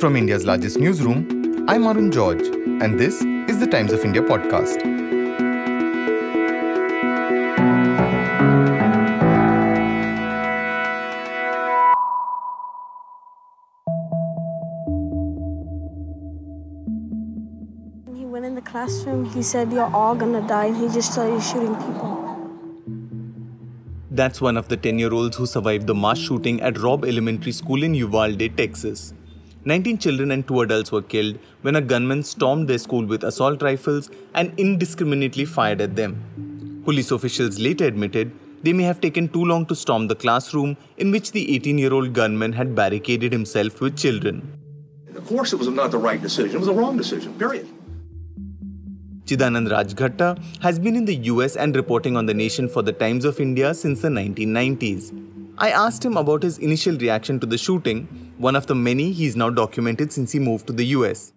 From 0.00 0.16
India's 0.16 0.46
largest 0.46 0.78
newsroom, 0.78 1.66
I'm 1.68 1.86
Arun 1.86 2.10
George, 2.10 2.46
and 2.80 2.98
this 2.98 3.20
is 3.50 3.58
the 3.58 3.66
Times 3.66 3.92
of 3.92 4.02
India 4.02 4.22
podcast. 4.22 4.80
When 18.06 18.16
he 18.16 18.24
went 18.24 18.46
in 18.46 18.54
the 18.54 18.62
classroom, 18.62 19.26
he 19.26 19.42
said, 19.42 19.70
You're 19.70 19.94
all 19.94 20.14
gonna 20.14 20.40
die, 20.48 20.64
and 20.68 20.76
he 20.78 20.88
just 20.88 21.12
started 21.12 21.42
shooting 21.42 21.74
people. 21.76 22.16
That's 24.10 24.40
one 24.40 24.56
of 24.56 24.68
the 24.68 24.78
10 24.78 24.98
year 24.98 25.12
olds 25.12 25.36
who 25.36 25.44
survived 25.44 25.86
the 25.86 25.94
mass 25.94 26.16
shooting 26.16 26.62
at 26.62 26.78
Robb 26.78 27.04
Elementary 27.04 27.52
School 27.52 27.82
in 27.82 27.92
Uvalde, 27.92 28.56
Texas. 28.56 29.12
19 29.66 29.98
children 29.98 30.30
and 30.30 30.48
2 30.48 30.62
adults 30.62 30.90
were 30.90 31.02
killed 31.02 31.38
when 31.60 31.76
a 31.76 31.82
gunman 31.82 32.22
stormed 32.22 32.66
their 32.66 32.78
school 32.78 33.04
with 33.04 33.24
assault 33.24 33.60
rifles 33.60 34.10
and 34.34 34.58
indiscriminately 34.58 35.44
fired 35.44 35.82
at 35.82 35.96
them. 35.96 36.82
Police 36.84 37.10
officials 37.10 37.58
later 37.58 37.84
admitted 37.84 38.32
they 38.62 38.72
may 38.72 38.84
have 38.84 39.02
taken 39.02 39.28
too 39.28 39.44
long 39.44 39.66
to 39.66 39.74
storm 39.74 40.08
the 40.08 40.14
classroom 40.14 40.78
in 40.96 41.10
which 41.10 41.32
the 41.32 41.54
18 41.54 41.76
year 41.76 41.92
old 41.92 42.14
gunman 42.14 42.52
had 42.54 42.74
barricaded 42.74 43.32
himself 43.32 43.82
with 43.82 43.98
children. 43.98 44.58
Of 45.14 45.26
course, 45.26 45.52
it 45.52 45.56
was 45.56 45.68
not 45.68 45.90
the 45.90 45.98
right 45.98 46.22
decision. 46.22 46.54
It 46.54 46.58
was 46.58 46.68
the 46.68 46.74
wrong 46.74 46.96
decision, 46.96 47.34
period. 47.34 47.68
Chidanand 49.24 49.68
Rajghatta 49.70 50.42
has 50.62 50.78
been 50.78 50.96
in 50.96 51.04
the 51.04 51.16
US 51.32 51.56
and 51.56 51.76
reporting 51.76 52.16
on 52.16 52.24
the 52.24 52.34
nation 52.34 52.66
for 52.68 52.82
the 52.82 52.92
Times 52.92 53.26
of 53.26 53.38
India 53.38 53.74
since 53.74 54.00
the 54.00 54.08
1990s. 54.08 55.12
I 55.58 55.70
asked 55.70 56.02
him 56.02 56.16
about 56.16 56.42
his 56.42 56.56
initial 56.58 56.96
reaction 56.96 57.38
to 57.40 57.46
the 57.46 57.58
shooting, 57.58 58.08
one 58.40 58.56
of 58.56 58.66
the 58.66 58.74
many 58.74 59.12
he's 59.12 59.36
now 59.36 59.50
documented 59.50 60.12
since 60.12 60.32
he 60.32 60.38
moved 60.38 60.66
to 60.66 60.72
the 60.72 60.86
US. 60.96 61.32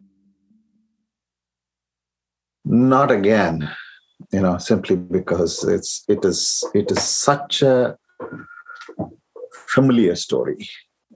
Not 2.63 3.11
again, 3.11 3.69
you 4.31 4.39
know, 4.39 4.57
simply 4.57 4.95
because 4.95 5.63
it's 5.65 6.05
it 6.07 6.23
is 6.23 6.63
it 6.73 6.89
is 6.91 7.03
such 7.03 7.61
a 7.61 7.97
familiar 9.51 10.15
story. 10.15 10.69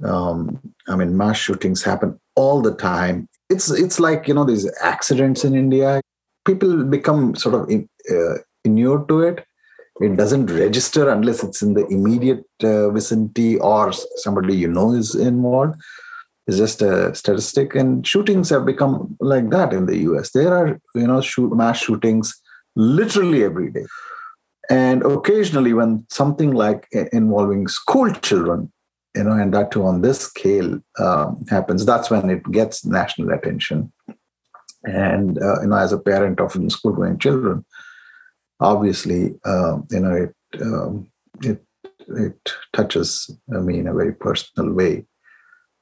Um, 0.03 0.59
I 0.89 0.95
mean, 0.97 1.15
mass 1.15 1.37
shootings 1.37 1.83
happen 1.83 2.19
all 2.35 2.61
the 2.61 2.75
time. 2.75 3.29
It's 3.49 3.71
it's 3.71 3.99
like 3.99 4.27
you 4.27 4.33
know 4.33 4.43
these 4.43 4.69
accidents 4.81 5.45
in 5.45 5.55
India. 5.55 6.01
People 6.45 6.83
become 6.83 7.35
sort 7.35 7.55
of 7.55 7.69
in, 7.69 7.87
uh, 8.11 8.35
inured 8.65 9.07
to 9.07 9.21
it. 9.21 9.45
It 9.99 10.15
doesn't 10.15 10.47
register 10.47 11.09
unless 11.09 11.43
it's 11.43 11.61
in 11.61 11.73
the 11.73 11.85
immediate 11.87 12.45
uh, 12.63 12.89
vicinity 12.89 13.57
or 13.57 13.91
somebody 14.17 14.55
you 14.55 14.67
know 14.67 14.93
is 14.93 15.15
involved. 15.15 15.75
It's 16.45 16.57
just 16.57 16.81
a 16.81 17.13
statistic, 17.13 17.75
and 17.75 18.07
shootings 18.07 18.49
have 18.49 18.65
become 18.65 19.17
like 19.19 19.49
that 19.49 19.73
in 19.73 19.85
the 19.85 19.97
U.S. 20.09 20.31
There 20.31 20.55
are 20.55 20.79
you 20.95 21.07
know 21.07 21.21
shoot 21.21 21.53
mass 21.55 21.79
shootings 21.79 22.33
literally 22.75 23.43
every 23.43 23.71
day, 23.71 23.85
and 24.69 25.03
occasionally 25.03 25.73
when 25.73 26.05
something 26.09 26.51
like 26.51 26.87
involving 27.11 27.67
school 27.67 28.13
children 28.13 28.71
you 29.17 29.23
know, 29.23 29.31
and 29.31 29.53
that 29.53 29.71
too 29.71 29.83
on 29.83 30.01
this 30.01 30.19
scale 30.19 30.79
um, 30.99 31.43
happens, 31.49 31.85
that's 31.85 32.09
when 32.09 32.29
it 32.29 32.49
gets 32.51 32.85
national 32.85 33.31
attention. 33.31 33.91
And 34.83 35.41
uh, 35.41 35.61
you 35.61 35.67
know, 35.67 35.77
as 35.77 35.91
a 35.91 35.97
parent 35.97 36.39
of 36.39 36.51
school-going 36.71 37.17
children, 37.17 37.65
obviously, 38.59 39.35
uh, 39.45 39.77
you 39.91 39.99
know, 39.99 40.13
it 40.13 40.61
um, 40.61 41.11
it 41.41 41.63
it 42.09 42.53
touches 42.73 43.29
me 43.47 43.79
in 43.79 43.87
a 43.87 43.93
very 43.93 44.13
personal 44.13 44.73
way. 44.73 45.05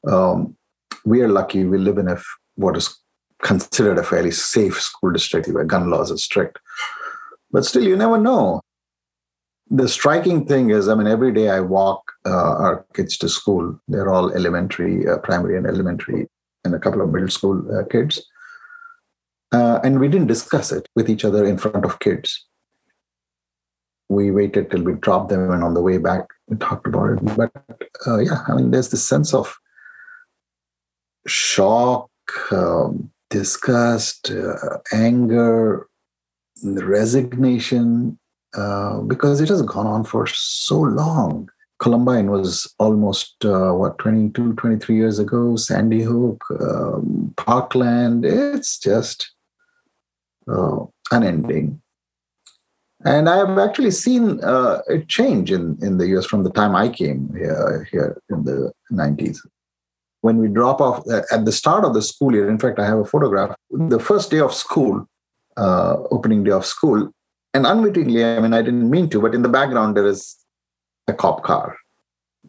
Um, 0.08 0.56
we 1.06 1.22
are 1.22 1.30
lucky; 1.30 1.66
we 1.66 1.78
live 1.78 1.98
in 1.98 2.08
a 2.08 2.18
what 2.56 2.78
is 2.78 2.98
considered 3.42 3.98
a 3.98 4.04
fairly 4.04 4.32
safe 4.32 4.82
school 4.82 5.12
district 5.12 5.48
where 5.50 5.66
gun 5.66 5.90
laws 5.90 6.12
are 6.12 6.18
strict. 6.18 6.58
But 7.52 7.66
still, 7.66 7.84
you 7.84 7.96
never 7.96 8.18
know 8.18 8.62
the 9.70 9.88
striking 9.88 10.46
thing 10.46 10.70
is, 10.70 10.88
I 10.88 10.96
mean, 10.96 11.08
every 11.08 11.34
day 11.34 11.50
I 11.50 11.60
walk 11.60 12.12
uh, 12.26 12.30
our 12.30 12.86
kids 12.94 13.18
to 13.18 13.30
school. 13.30 13.80
They're 13.88 14.12
all 14.12 14.32
elementary, 14.32 15.08
uh, 15.08 15.18
primary, 15.18 15.58
and 15.58 15.66
elementary, 15.66 16.28
and 16.64 16.76
a 16.76 16.80
couple 16.80 17.02
of 17.02 17.12
middle 17.12 17.30
school 17.30 17.64
uh, 17.76 17.84
kids. 17.86 18.24
Uh, 19.52 19.80
and 19.84 20.00
we 20.00 20.08
didn't 20.08 20.28
discuss 20.28 20.72
it 20.72 20.88
with 20.96 21.10
each 21.10 21.26
other 21.26 21.46
in 21.46 21.58
front 21.58 21.86
of 21.86 22.00
kids. 22.00 22.46
We 24.10 24.32
waited 24.32 24.70
till 24.70 24.84
we 24.84 24.94
dropped 24.94 25.30
them, 25.30 25.50
and 25.52 25.64
on 25.64 25.74
the 25.74 25.82
way 25.82 25.98
back, 25.98 26.28
we 26.48 26.58
talked 26.58 26.86
about 26.88 27.12
it. 27.12 27.36
But 27.36 27.52
uh, 28.06 28.20
yeah, 28.20 28.44
I 28.48 28.54
mean, 28.54 28.72
there's 28.72 28.90
this 28.90 29.04
sense 29.04 29.34
of 29.34 29.58
shock, 31.28 32.10
um, 32.52 33.12
disgust, 33.30 34.32
uh, 34.32 34.78
anger, 34.92 35.88
resignation, 36.64 38.20
uh, 38.56 39.02
because 39.02 39.42
it 39.42 39.50
has 39.50 39.62
gone 39.64 39.88
on 39.88 40.04
for 40.04 40.28
so 40.28 40.80
long. 40.80 41.50
Columbine 41.80 42.32
was 42.32 42.74
almost, 42.80 43.44
uh, 43.44 43.72
what, 43.72 43.98
22, 44.00 44.54
23 44.54 44.96
years 44.96 45.20
ago, 45.20 45.56
Sandy 45.58 46.04
Hook, 46.04 46.42
um, 46.62 47.34
Parkland. 47.36 48.24
It's 48.24 48.80
just 48.80 49.32
uh, 50.48 50.86
unending. 51.12 51.82
And 53.06 53.30
I 53.30 53.38
have 53.38 53.58
actually 53.60 53.92
seen 53.92 54.44
uh, 54.44 54.82
it 54.88 55.08
change 55.08 55.52
in, 55.52 55.78
in 55.82 55.98
the 56.00 56.08
US 56.18 56.26
from 56.26 56.44
the 56.44 56.50
time 56.50 56.76
I 56.76 56.90
came 56.90 57.34
here, 57.36 57.88
here 57.92 58.22
in 58.30 58.44
the 58.44 58.74
90s. 58.92 59.38
When 60.22 60.38
we 60.40 60.48
drop 60.48 60.82
off 60.82 61.08
uh, 61.08 61.22
at 61.32 61.46
the 61.46 61.52
start 61.52 61.86
of 61.86 61.94
the 61.94 62.02
school 62.02 62.34
year, 62.34 62.50
in 62.50 62.58
fact, 62.58 62.80
I 62.80 62.86
have 62.88 62.98
a 62.98 63.06
photograph. 63.06 63.56
The 63.70 64.00
first 64.00 64.32
day 64.32 64.40
of 64.40 64.54
school, 64.54 65.08
opening 65.56 66.44
day 66.44 66.52
of 66.52 66.66
school, 66.66 67.12
and 67.54 67.66
unwittingly, 67.66 68.26
I 68.26 68.40
mean, 68.40 68.54
I 68.54 68.62
didn't 68.62 68.90
mean 68.90 69.10
to, 69.12 69.22
but 69.22 69.34
in 69.34 69.44
the 69.44 69.50
background 69.50 69.96
there 69.96 70.08
is 70.08 70.36
a 71.08 71.14
cop 71.14 71.44
car 71.44 71.78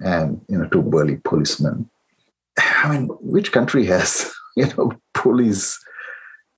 and 0.01 0.41
you 0.49 0.59
know 0.59 0.67
two 0.69 0.83
burly 0.83 1.17
policemen. 1.25 1.89
I 2.59 2.91
mean, 2.91 3.09
which 3.21 3.53
country 3.53 3.85
has 3.87 4.33
you 4.57 4.67
know 4.77 4.93
police 5.15 5.79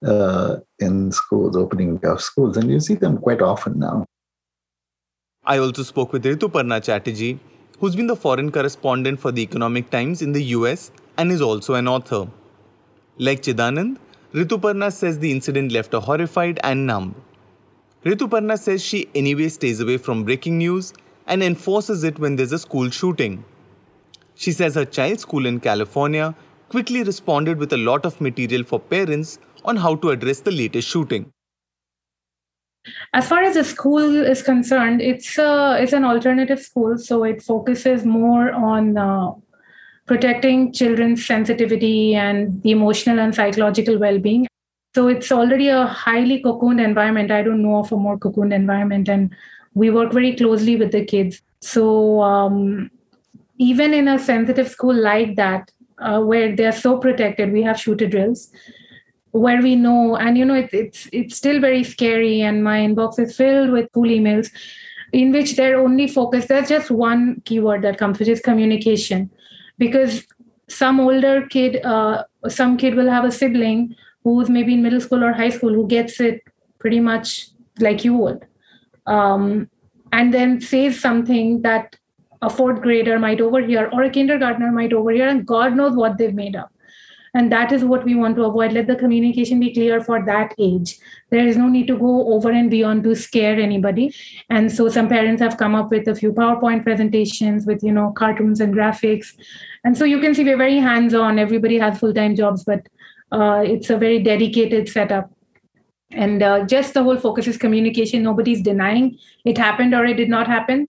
uh, 0.07 0.57
in 0.81 1.13
schools, 1.13 1.57
opening 1.57 2.01
of 2.05 2.21
schools, 2.21 2.57
and 2.57 2.71
you 2.71 2.81
see 2.81 2.95
them 2.95 3.19
quite 3.19 3.43
often 3.43 3.79
now. 3.79 4.05
I 5.45 5.59
also 5.59 5.83
spoke 5.83 6.13
with 6.13 6.25
Rituparna 6.25 6.83
Chatterjee, 6.83 7.39
who's 7.79 7.97
been 7.97 8.07
the 8.07 8.17
foreign 8.17 8.51
correspondent 8.51 9.21
for 9.21 9.33
the 9.33 9.43
Economic 9.43 9.91
Times 9.91 10.21
in 10.21 10.33
the 10.33 10.43
US 10.57 10.91
and 11.17 11.33
is 11.33 11.41
also 11.41 11.75
an 11.75 11.89
author. 11.89 12.29
Like 13.17 13.43
Chidanand, 13.43 13.99
Rituparna 14.35 14.93
says 14.93 15.19
the 15.19 15.33
incident 15.33 15.73
left 15.73 15.93
her 15.93 16.01
horrified 16.01 16.61
and 16.63 16.87
numb. 16.87 17.15
Rituparna 18.05 18.59
says 18.59 18.85
she 18.85 19.09
anyway 19.15 19.49
stays 19.49 19.81
away 19.81 19.97
from 19.97 20.25
breaking 20.25 20.59
news 20.59 20.93
and 21.27 21.43
enforces 21.43 22.05
it 22.05 22.19
when 22.19 22.37
there's 22.37 22.53
a 22.53 22.59
school 22.59 22.91
shooting. 22.91 23.45
She 24.35 24.53
says 24.53 24.75
her 24.75 24.85
child's 24.85 25.23
school 25.23 25.47
in 25.47 25.61
California 25.61 26.35
quickly 26.69 27.03
responded 27.03 27.59
with 27.59 27.73
a 27.73 27.77
lot 27.77 28.05
of 28.05 28.21
material 28.21 28.63
for 28.63 28.79
parents 28.79 29.39
on 29.65 29.77
how 29.77 29.97
to 29.97 30.11
address 30.11 30.41
the 30.41 30.51
latest 30.51 30.89
shooting. 30.89 31.33
As 33.13 33.29
far 33.29 33.43
as 33.43 33.55
the 33.55 33.65
school 33.65 34.25
is 34.25 34.43
concerned, 34.43 35.03
it's 35.03 35.37
a, 35.37 35.79
it's 35.81 35.93
an 35.93 36.05
alternative 36.05 36.61
school, 36.61 36.97
so 36.97 37.25
it 37.25 37.43
focuses 37.43 38.07
more 38.07 38.53
on 38.53 38.97
uh, 38.97 39.33
protecting 40.07 40.73
children's 40.73 41.27
sensitivity 41.27 42.15
and 42.15 42.63
the 42.63 42.71
emotional 42.71 43.19
and 43.19 43.35
psychological 43.35 43.99
well-being 43.99 44.47
so 44.95 45.07
it's 45.07 45.31
already 45.31 45.69
a 45.69 45.87
highly 45.87 46.43
cocooned 46.43 46.83
environment. 46.83 47.31
I 47.31 47.43
don't 47.43 47.63
know 47.63 47.77
of 47.77 47.93
a 47.93 47.97
more 47.97 48.19
cocooned 48.19 48.53
environment. 48.53 49.09
And 49.09 49.35
we 49.75 49.91
work 49.91 50.13
very 50.13 50.35
closely 50.35 50.75
with 50.75 50.93
the 50.93 51.05
kids. 51.05 51.41
So 51.61 52.21
um, 52.21 52.91
even 53.59 53.95
in 53.95 54.09
a 54.09 54.19
sensitive 54.19 54.69
school 54.69 54.95
like 54.95 55.37
that, 55.37 55.71
uh, 55.99 56.21
where 56.21 56.55
they're 56.55 56.73
so 56.73 56.99
protected, 56.99 57.53
we 57.53 57.63
have 57.63 57.79
shooter 57.79 58.09
drills 58.09 58.51
where 59.33 59.63
we 59.63 59.77
know, 59.77 60.17
and 60.17 60.39
you 60.39 60.45
know, 60.45 60.55
it, 60.55 60.71
it's 60.73 61.09
it's 61.13 61.37
still 61.37 61.61
very 61.61 61.85
scary. 61.85 62.41
And 62.41 62.65
my 62.65 62.79
inbox 62.81 63.19
is 63.19 63.37
filled 63.37 63.71
with 63.71 63.91
school 63.91 64.09
emails 64.09 64.51
in 65.13 65.33
which 65.33 65.57
they're 65.57 65.79
only 65.79 66.07
focused. 66.07 66.49
There's 66.49 66.69
just 66.69 66.91
one 66.91 67.43
keyword 67.45 67.83
that 67.83 67.99
comes, 67.99 68.19
which 68.19 68.29
is 68.29 68.41
communication, 68.41 69.31
because 69.79 70.27
some 70.69 71.01
older 71.01 71.47
kid, 71.47 71.85
uh, 71.85 72.25
some 72.49 72.77
kid 72.77 72.95
will 72.95 73.09
have 73.09 73.25
a 73.25 73.33
sibling 73.33 73.95
who's 74.25 74.51
maybe 74.51 74.75
in 74.75 74.83
middle 74.83 75.01
school 75.01 75.25
or 75.25 75.33
high 75.33 75.49
school 75.49 75.73
who 75.73 75.87
gets 75.87 76.21
it 76.21 76.43
pretty 76.79 77.01
much 77.01 77.49
like 77.81 78.05
you 78.05 78.15
would 78.15 78.47
um, 79.07 79.69
and 80.13 80.33
then 80.33 80.61
says 80.61 80.99
something 81.01 81.63
that 81.63 81.97
a 82.43 82.51
fourth 82.51 82.81
grader 82.83 83.19
might 83.19 83.41
overhear 83.41 83.89
or 83.93 84.05
a 84.05 84.11
kindergartner 84.11 84.71
might 84.71 84.93
overhear 84.93 85.29
and 85.29 85.47
god 85.47 85.75
knows 85.75 85.97
what 85.97 86.19
they've 86.19 86.35
made 86.35 86.55
up 86.55 86.73
and 87.35 87.53
that 87.53 87.73
is 87.73 87.85
what 87.85 88.05
we 88.05 88.15
want 88.15 88.37
to 88.37 88.45
avoid. 88.45 88.73
Let 88.73 88.87
the 88.87 88.97
communication 88.97 89.61
be 89.61 89.73
clear 89.73 90.01
for 90.01 90.25
that 90.25 90.55
age. 90.59 90.99
There 91.31 91.47
is 91.47 91.57
no 91.57 91.69
need 91.69 91.87
to 91.89 91.99
go 91.99 92.33
over 92.33 92.51
and 92.51 92.71
beyond 92.71 93.05
to 93.05 93.15
scare 93.15 93.61
anybody. 93.61 94.15
And 94.51 94.71
so 94.71 94.89
some 94.89 95.09
parents 95.09 95.43
have 95.43 95.57
come 95.57 95.75
up 95.75 95.91
with 95.91 96.09
a 96.09 96.15
few 96.15 96.33
powerpoint 96.33 96.85
presentations 96.85 97.67
with 97.67 97.83
you 97.83 97.93
know 97.93 98.13
cartoons 98.13 98.61
and 98.61 98.75
graphics. 98.75 99.35
And 99.85 99.97
so 99.97 100.05
you 100.05 100.21
can 100.21 100.35
see 100.35 100.45
we're 100.45 100.57
very 100.57 100.79
hands 100.79 101.15
on 101.15 101.39
everybody 101.39 101.79
has 101.79 101.99
full 101.99 102.15
time 102.15 102.35
jobs 102.35 102.65
but 102.65 102.87
uh, 103.31 103.63
it's 103.65 103.91
a 103.91 103.99
very 103.99 104.23
dedicated 104.23 104.89
setup. 104.89 105.31
And 106.11 106.43
uh, 106.43 106.65
just 106.65 106.95
the 106.95 107.03
whole 107.03 107.19
focus 107.19 107.47
is 107.47 107.59
communication. 107.59 108.23
Nobody's 108.23 108.63
denying. 108.63 109.19
It 109.45 109.59
happened 109.59 109.95
or 109.95 110.07
it 110.07 110.15
did 110.15 110.31
not 110.31 110.47
happen. 110.47 110.89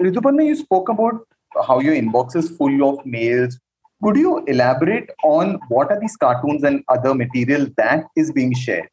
Rituparna, 0.00 0.44
you 0.44 0.56
spoke 0.56 0.88
about 0.88 1.26
how 1.66 1.78
your 1.78 1.94
inbox 1.94 2.34
is 2.34 2.50
full 2.56 2.82
of 2.88 3.06
mails 3.06 3.60
could 4.04 4.16
you 4.16 4.44
elaborate 4.46 5.08
on 5.24 5.58
what 5.68 5.90
are 5.90 5.98
these 5.98 6.16
cartoons 6.16 6.62
and 6.62 6.84
other 6.88 7.14
material 7.14 7.66
that 7.78 8.04
is 8.14 8.30
being 8.30 8.52
shared? 8.54 8.88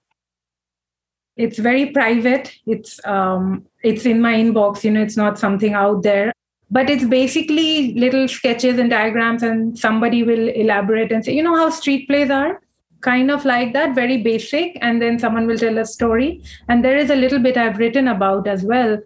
It's 1.36 1.60
very 1.60 1.88
private. 1.88 2.54
It's 2.66 3.06
um, 3.06 3.66
it's 3.84 4.06
in 4.06 4.22
my 4.22 4.34
inbox. 4.36 4.86
You 4.86 4.92
know, 4.92 5.02
it's 5.02 5.18
not 5.18 5.38
something 5.38 5.74
out 5.74 6.04
there. 6.04 6.32
But 6.70 6.90
it's 6.90 7.04
basically 7.04 7.94
little 7.96 8.30
sketches 8.30 8.80
and 8.80 8.90
diagrams, 8.90 9.44
and 9.44 9.78
somebody 9.78 10.24
will 10.24 10.48
elaborate 10.48 11.12
and 11.12 11.26
say, 11.26 11.34
you 11.34 11.44
know, 11.44 11.56
how 11.58 11.70
street 11.70 12.08
plays 12.08 12.30
are 12.30 12.62
kind 13.02 13.32
of 13.32 13.44
like 13.44 13.74
that, 13.74 13.96
very 13.96 14.18
basic. 14.22 14.78
And 14.80 15.02
then 15.02 15.20
someone 15.20 15.48
will 15.48 15.58
tell 15.58 15.78
a 15.80 15.86
story. 15.86 16.42
And 16.70 16.86
there 16.86 16.98
is 16.98 17.10
a 17.10 17.16
little 17.16 17.40
bit 17.40 17.58
I've 17.58 17.80
written 17.80 18.08
about 18.08 18.48
as 18.48 18.64
well 18.64 19.00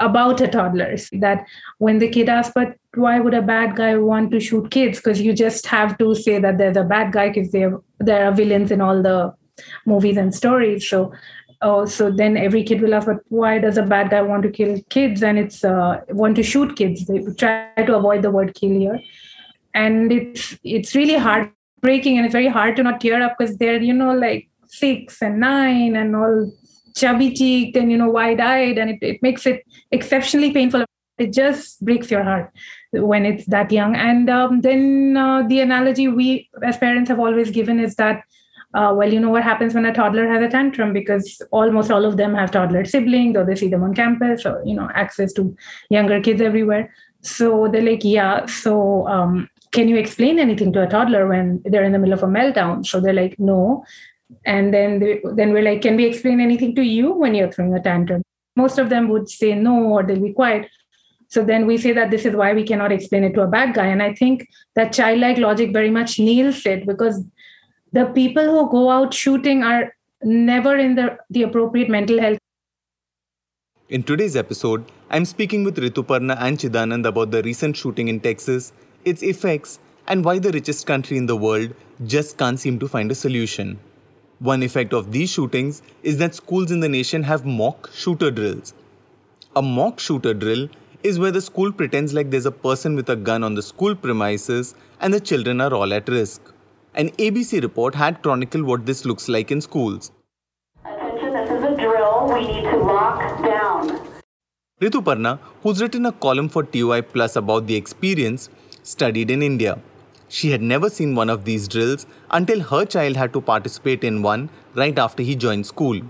about 0.00 0.40
a 0.40 0.48
toddlers 0.48 1.08
that 1.12 1.44
when 1.78 1.98
the 1.98 2.08
kid 2.08 2.28
asks 2.28 2.52
but 2.54 2.76
why 2.98 3.20
would 3.20 3.34
a 3.34 3.42
bad 3.42 3.76
guy 3.76 3.96
want 3.96 4.30
to 4.32 4.40
shoot 4.40 4.70
kids? 4.70 4.98
Because 4.98 5.20
you 5.20 5.32
just 5.32 5.66
have 5.66 5.96
to 5.98 6.14
say 6.14 6.38
that 6.38 6.58
there's 6.58 6.76
a 6.76 6.84
bad 6.84 7.12
guy 7.12 7.28
because 7.28 7.52
there 7.52 7.78
there 7.98 8.26
are 8.26 8.32
villains 8.32 8.70
in 8.70 8.80
all 8.80 9.02
the 9.02 9.34
movies 9.86 10.16
and 10.16 10.34
stories. 10.34 10.88
So 10.88 11.12
oh 11.62 11.84
so 11.86 12.10
then 12.10 12.36
every 12.36 12.62
kid 12.62 12.80
will 12.80 12.94
ask 12.94 13.06
but 13.06 13.18
why 13.28 13.58
does 13.58 13.76
a 13.78 13.82
bad 13.82 14.10
guy 14.10 14.22
want 14.22 14.42
to 14.42 14.50
kill 14.50 14.80
kids? 14.90 15.22
And 15.22 15.38
it's 15.38 15.64
uh, 15.64 16.00
want 16.10 16.36
to 16.36 16.42
shoot 16.42 16.76
kids. 16.76 17.06
They 17.06 17.22
try 17.38 17.72
to 17.76 17.96
avoid 17.96 18.22
the 18.22 18.30
word 18.30 18.54
kill 18.54 18.70
here. 18.70 19.00
And 19.74 20.12
it's 20.12 20.56
it's 20.64 20.94
really 20.94 21.16
heartbreaking 21.16 22.16
and 22.16 22.26
it's 22.26 22.32
very 22.32 22.48
hard 22.48 22.76
to 22.76 22.82
not 22.82 23.00
tear 23.00 23.22
up 23.22 23.36
because 23.38 23.56
they're 23.56 23.82
you 23.82 23.94
know 23.94 24.14
like 24.14 24.48
six 24.66 25.22
and 25.22 25.40
nine 25.40 25.96
and 25.96 26.14
all 26.14 26.52
chubby 26.96 27.32
cheeked 27.32 27.76
and 27.76 27.92
you 27.92 27.96
know 27.96 28.10
wide 28.10 28.40
eyed 28.40 28.76
and 28.76 28.90
it, 28.90 28.98
it 29.00 29.22
makes 29.22 29.46
it 29.46 29.64
exceptionally 29.92 30.52
painful. 30.52 30.84
It 31.18 31.32
just 31.32 31.84
breaks 31.84 32.12
your 32.12 32.22
heart 32.22 32.52
when 32.92 33.26
it's 33.26 33.46
that 33.46 33.70
young. 33.70 33.94
And 33.94 34.30
um, 34.30 34.60
then 34.60 35.16
uh, 35.16 35.42
the 35.42 35.60
analogy 35.60 36.08
we 36.08 36.48
as 36.62 36.78
parents 36.78 37.08
have 37.08 37.20
always 37.20 37.50
given 37.50 37.80
is 37.80 37.96
that 37.96 38.22
uh, 38.74 38.92
well 38.94 39.10
you 39.10 39.18
know 39.18 39.30
what 39.30 39.42
happens 39.42 39.74
when 39.74 39.86
a 39.86 39.94
toddler 39.94 40.28
has 40.28 40.42
a 40.42 40.48
tantrum 40.48 40.92
because 40.92 41.40
almost 41.52 41.90
all 41.90 42.04
of 42.04 42.18
them 42.18 42.34
have 42.34 42.50
toddler 42.50 42.84
siblings 42.84 43.36
or 43.36 43.44
they 43.44 43.54
see 43.54 43.68
them 43.68 43.82
on 43.82 43.94
campus 43.94 44.44
or 44.44 44.62
you 44.64 44.74
know 44.74 44.90
access 44.94 45.32
to 45.32 45.56
younger 45.90 46.20
kids 46.20 46.40
everywhere. 46.40 46.92
So 47.22 47.68
they're 47.68 47.82
like 47.82 48.04
yeah 48.04 48.46
so 48.46 49.06
um, 49.08 49.48
can 49.72 49.88
you 49.88 49.96
explain 49.96 50.38
anything 50.38 50.72
to 50.72 50.82
a 50.82 50.86
toddler 50.86 51.26
when 51.26 51.62
they're 51.64 51.84
in 51.84 51.92
the 51.92 51.98
middle 51.98 52.14
of 52.14 52.22
a 52.22 52.26
meltdown? 52.26 52.86
So 52.86 53.00
they're 53.00 53.12
like 53.12 53.38
no. 53.38 53.84
And 54.44 54.74
then 54.74 54.98
they, 54.98 55.22
then 55.34 55.52
we're 55.52 55.62
like 55.62 55.82
can 55.82 55.96
we 55.96 56.06
explain 56.06 56.40
anything 56.40 56.74
to 56.76 56.82
you 56.82 57.12
when 57.12 57.34
you're 57.34 57.52
throwing 57.52 57.74
a 57.74 57.82
tantrum? 57.82 58.22
Most 58.56 58.78
of 58.78 58.90
them 58.90 59.08
would 59.08 59.30
say 59.30 59.54
no 59.54 59.84
or 59.84 60.02
they'll 60.02 60.20
be 60.20 60.32
quiet 60.32 60.68
so 61.28 61.44
then 61.44 61.66
we 61.66 61.76
say 61.76 61.92
that 61.92 62.10
this 62.10 62.24
is 62.24 62.34
why 62.34 62.52
we 62.52 62.64
cannot 62.64 62.92
explain 62.92 63.24
it 63.24 63.34
to 63.34 63.42
a 63.42 63.46
bad 63.46 63.74
guy 63.74 63.86
and 63.86 64.02
i 64.02 64.12
think 64.14 64.46
that 64.74 64.92
childlike 64.92 65.38
logic 65.38 65.72
very 65.72 65.90
much 65.90 66.18
nails 66.18 66.64
it 66.66 66.86
because 66.86 67.22
the 67.92 68.06
people 68.06 68.44
who 68.44 68.70
go 68.70 68.90
out 68.90 69.14
shooting 69.14 69.62
are 69.62 69.94
never 70.22 70.76
in 70.76 70.94
the, 70.94 71.16
the 71.30 71.42
appropriate 71.42 71.88
mental 71.88 72.20
health 72.20 72.38
in 73.90 74.02
today's 74.02 74.36
episode, 74.36 74.84
I'm 75.08 75.24
speaking 75.24 75.64
with 75.64 75.78
Rituparna 75.78 76.36
and 76.38 76.58
Chidanand 76.58 77.06
about 77.06 77.30
the 77.30 77.42
recent 77.42 77.74
shooting 77.74 78.08
in 78.08 78.20
Texas, 78.20 78.70
its 79.02 79.22
effects, 79.22 79.78
and 80.06 80.26
why 80.26 80.38
the 80.38 80.52
richest 80.52 80.86
country 80.86 81.16
in 81.16 81.24
the 81.24 81.36
world 81.36 81.72
just 82.04 82.36
can't 82.36 82.60
seem 82.60 82.78
to 82.80 82.86
find 82.86 83.10
a 83.10 83.14
solution. 83.14 83.78
One 84.40 84.62
effect 84.62 84.92
of 84.92 85.10
these 85.10 85.30
shootings 85.30 85.80
is 86.02 86.18
that 86.18 86.34
schools 86.34 86.70
in 86.70 86.80
the 86.80 86.88
nation 86.90 87.22
have 87.22 87.46
mock 87.46 87.90
shooter 87.94 88.30
drills. 88.30 88.74
A 89.56 89.62
mock 89.62 90.00
shooter 90.00 90.34
drill 90.34 90.68
is 91.08 91.18
where 91.18 91.30
the 91.30 91.40
school 91.40 91.72
pretends 91.72 92.12
like 92.12 92.30
there's 92.30 92.44
a 92.44 92.50
person 92.52 92.94
with 92.94 93.08
a 93.08 93.16
gun 93.16 93.42
on 93.42 93.54
the 93.54 93.62
school 93.62 93.94
premises 93.94 94.74
and 95.00 95.14
the 95.14 95.20
children 95.20 95.60
are 95.60 95.72
all 95.72 95.94
at 95.94 96.08
risk. 96.08 96.52
An 96.94 97.08
ABC 97.26 97.62
report 97.62 97.94
had 97.94 98.22
chronicled 98.22 98.64
what 98.64 98.84
this 98.84 99.04
looks 99.06 99.26
like 99.26 99.50
in 99.50 99.62
schools. 99.62 100.10
Attention, 100.84 101.32
this 101.32 101.50
is 101.50 101.62
a 101.62 101.74
drill. 101.76 102.30
We 102.32 102.46
need 102.46 102.64
to 102.70 102.76
lock 102.76 103.42
down. 103.42 104.00
Rituparna, 104.82 105.38
who's 105.62 105.80
written 105.80 106.04
a 106.04 106.12
column 106.12 106.50
for 106.50 106.62
TOI 106.62 107.00
Plus 107.00 107.36
about 107.36 107.66
the 107.66 107.76
experience, 107.76 108.50
studied 108.82 109.30
in 109.30 109.42
India. 109.42 109.78
She 110.28 110.50
had 110.50 110.60
never 110.60 110.90
seen 110.90 111.14
one 111.14 111.30
of 111.30 111.46
these 111.46 111.68
drills 111.68 112.06
until 112.30 112.60
her 112.60 112.84
child 112.84 113.16
had 113.16 113.32
to 113.32 113.40
participate 113.40 114.04
in 114.04 114.20
one 114.20 114.50
right 114.74 114.98
after 114.98 115.22
he 115.22 115.34
joined 115.34 115.66
school. 115.66 116.02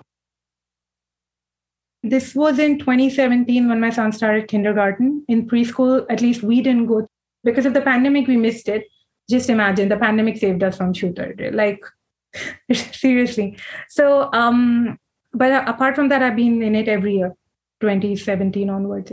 This 2.09 2.35
was 2.35 2.59
in 2.59 2.79
2017 2.79 3.69
when 3.69 3.81
my 3.81 3.91
son 3.91 4.13
started 4.13 4.49
kindergarten. 4.49 5.25
In 5.29 5.47
preschool, 5.47 6.07
at 6.09 6.21
least 6.21 6.43
we 6.43 6.63
didn't 6.63 6.87
go 6.87 7.07
because 7.45 7.67
of 7.67 7.75
the 7.75 7.81
pandemic, 7.81 8.27
we 8.27 8.37
missed 8.37 8.69
it. 8.69 8.85
Just 9.31 9.51
imagine 9.51 9.89
the 9.89 9.97
pandemic 9.97 10.39
saved 10.39 10.63
us 10.63 10.77
from 10.77 10.95
shooter. 10.95 11.35
Like, 11.53 11.85
seriously. 12.73 13.59
So, 13.89 14.31
um, 14.33 14.99
but 15.33 15.69
apart 15.69 15.95
from 15.95 16.09
that, 16.09 16.23
I've 16.23 16.37
been 16.37 16.63
in 16.63 16.75
it 16.75 16.89
every 16.89 17.17
year, 17.17 17.35
2017 17.81 18.71
onwards. 18.71 19.13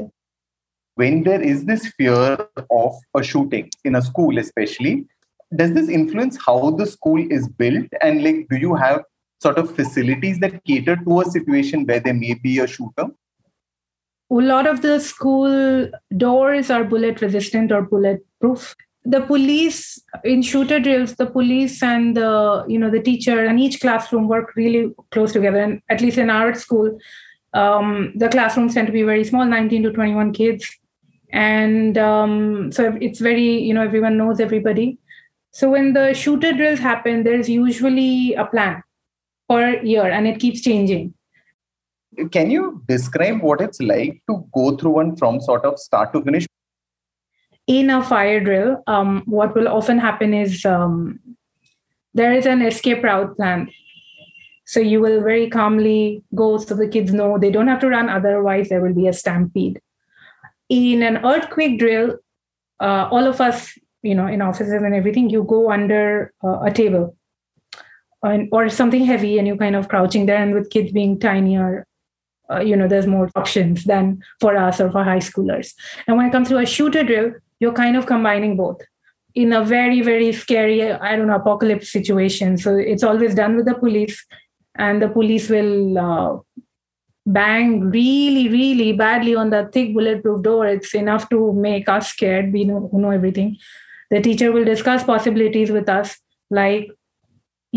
When 0.95 1.23
there 1.23 1.41
is 1.41 1.65
this 1.65 1.87
fear 1.97 2.47
of 2.71 2.95
a 3.13 3.21
shooting 3.23 3.69
in 3.83 3.95
a 3.95 4.01
school 4.01 4.37
especially 4.37 5.05
does 5.55 5.73
this 5.73 5.89
influence 5.89 6.37
how 6.43 6.71
the 6.71 6.85
school 6.85 7.23
is 7.31 7.47
built 7.47 7.87
and 8.01 8.23
like 8.23 8.47
do 8.49 8.57
you 8.57 8.73
have 8.73 9.03
sort 9.39 9.57
of 9.57 9.75
facilities 9.75 10.39
that 10.39 10.63
cater 10.63 10.95
to 10.95 11.21
a 11.21 11.25
situation 11.25 11.85
where 11.85 11.99
there 11.99 12.13
may 12.13 12.33
be 12.33 12.59
a 12.59 12.67
shooter? 12.67 13.07
A 14.31 14.33
lot 14.33 14.67
of 14.67 14.81
the 14.81 14.99
school 14.99 15.89
doors 16.17 16.69
are 16.69 16.83
bullet 16.83 17.21
resistant 17.21 17.71
or 17.71 17.83
bulletproof. 17.83 18.75
The 19.03 19.21
police 19.21 20.01
in 20.23 20.41
shooter 20.41 20.79
drills 20.79 21.15
the 21.15 21.27
police 21.27 21.83
and 21.83 22.17
the 22.17 22.65
you 22.67 22.79
know 22.79 22.89
the 22.89 23.01
teacher 23.01 23.45
and 23.45 23.59
each 23.59 23.79
classroom 23.79 24.27
work 24.27 24.55
really 24.55 24.91
close 25.11 25.33
together. 25.33 25.59
And 25.59 25.81
at 25.89 26.01
least 26.01 26.17
in 26.17 26.31
our 26.31 26.55
school 26.55 26.97
um, 27.53 28.13
the 28.15 28.29
classrooms 28.29 28.73
tend 28.73 28.87
to 28.87 28.93
be 28.93 29.03
very 29.03 29.23
small 29.23 29.45
19 29.45 29.83
to 29.83 29.91
21 29.91 30.33
kids. 30.33 30.67
And 31.31 31.97
um, 31.97 32.71
so 32.71 32.97
it's 32.99 33.19
very 33.19 33.59
you 33.59 33.75
know 33.75 33.83
everyone 33.83 34.17
knows 34.17 34.39
everybody. 34.39 34.97
So 35.51 35.69
when 35.69 35.93
the 35.93 36.13
shooter 36.15 36.51
drills 36.51 36.79
happen 36.79 37.23
there's 37.23 37.47
usually 37.47 38.33
a 38.33 38.45
plan 38.45 38.81
per 39.49 39.81
year 39.83 40.09
and 40.09 40.27
it 40.27 40.39
keeps 40.39 40.61
changing. 40.61 41.13
Can 42.31 42.49
you 42.49 42.81
describe 42.87 43.41
what 43.41 43.61
it's 43.61 43.81
like 43.81 44.21
to 44.29 44.47
go 44.53 44.75
through 44.75 44.91
one 44.91 45.15
from 45.15 45.41
sort 45.41 45.65
of 45.65 45.77
start 45.79 46.13
to 46.13 46.21
finish? 46.21 46.45
In 47.67 47.89
a 47.89 48.03
fire 48.03 48.39
drill 48.39 48.83
um, 48.87 49.23
what 49.25 49.55
will 49.55 49.67
often 49.67 49.97
happen 49.97 50.33
is 50.33 50.65
um, 50.65 51.19
there 52.13 52.31
is 52.31 52.45
an 52.45 52.61
escape 52.61 53.03
route 53.03 53.35
plan. 53.35 53.69
So 54.67 54.79
you 54.79 54.99
will 54.99 55.21
very 55.21 55.49
calmly 55.49 56.23
go 56.33 56.57
so 56.57 56.73
the 56.73 56.87
kids 56.87 57.13
know 57.13 57.37
they 57.37 57.51
don't 57.51 57.67
have 57.67 57.81
to 57.81 57.89
run 57.89 58.09
otherwise 58.09 58.69
there 58.69 58.81
will 58.81 58.93
be 58.93 59.07
a 59.07 59.13
stampede. 59.13 59.79
In 60.69 61.03
an 61.03 61.23
earthquake 61.23 61.77
drill, 61.77 62.17
uh, 62.79 63.07
all 63.11 63.27
of 63.27 63.41
us, 63.41 63.77
you 64.01 64.15
know, 64.15 64.25
in 64.25 64.41
offices 64.41 64.73
and 64.73 64.95
everything, 64.95 65.29
you 65.29 65.43
go 65.43 65.71
under 65.71 66.33
uh, 66.43 66.61
a 66.61 66.71
table 66.71 67.15
or, 68.51 68.69
something 68.69 69.05
heavy 69.05 69.37
and 69.37 69.47
you 69.47 69.55
kind 69.55 69.75
of 69.75 69.87
crouching 69.87 70.25
there. 70.25 70.41
And 70.41 70.53
with 70.53 70.69
kids 70.69 70.91
being 70.91 71.19
tinier, 71.19 71.85
uh, 72.51 72.59
you 72.59 72.75
know, 72.75 72.87
there's 72.87 73.07
more 73.07 73.29
options 73.35 73.83
than 73.85 74.21
for 74.39 74.55
us 74.57 74.79
or 74.79 74.91
for 74.91 75.03
high 75.03 75.19
schoolers. 75.19 75.73
And 76.07 76.17
when 76.17 76.27
it 76.27 76.31
comes 76.31 76.49
to 76.49 76.57
a 76.57 76.65
shooter 76.65 77.03
drill, 77.03 77.31
you're 77.59 77.73
kind 77.73 77.95
of 77.95 78.05
combining 78.05 78.57
both 78.57 78.81
in 79.33 79.51
a 79.51 79.63
very, 79.63 80.01
very 80.01 80.31
scary, 80.31 80.91
I 80.91 81.15
don't 81.15 81.27
know, 81.27 81.35
apocalypse 81.35 81.91
situation. 81.91 82.57
So 82.57 82.75
it's 82.75 83.03
always 83.03 83.35
done 83.35 83.55
with 83.57 83.65
the 83.65 83.75
police, 83.75 84.25
and 84.77 85.01
the 85.01 85.09
police 85.09 85.49
will 85.49 85.97
uh, 85.97 86.37
bang 87.25 87.89
really, 87.89 88.49
really 88.49 88.93
badly 88.93 89.35
on 89.35 89.49
the 89.49 89.69
thick 89.73 89.93
bulletproof 89.93 90.43
door, 90.43 90.67
it's 90.67 90.93
enough 90.93 91.27
to 91.29 91.53
make 91.53 91.89
us 91.89 92.09
scared. 92.09 92.53
We 92.53 92.63
know 92.65 92.89
know 92.93 93.09
everything. 93.09 93.57
The 94.11 94.21
teacher 94.21 94.51
will 94.51 94.65
discuss 94.65 95.03
possibilities 95.03 95.71
with 95.71 95.89
us, 95.89 96.17
like, 96.49 96.91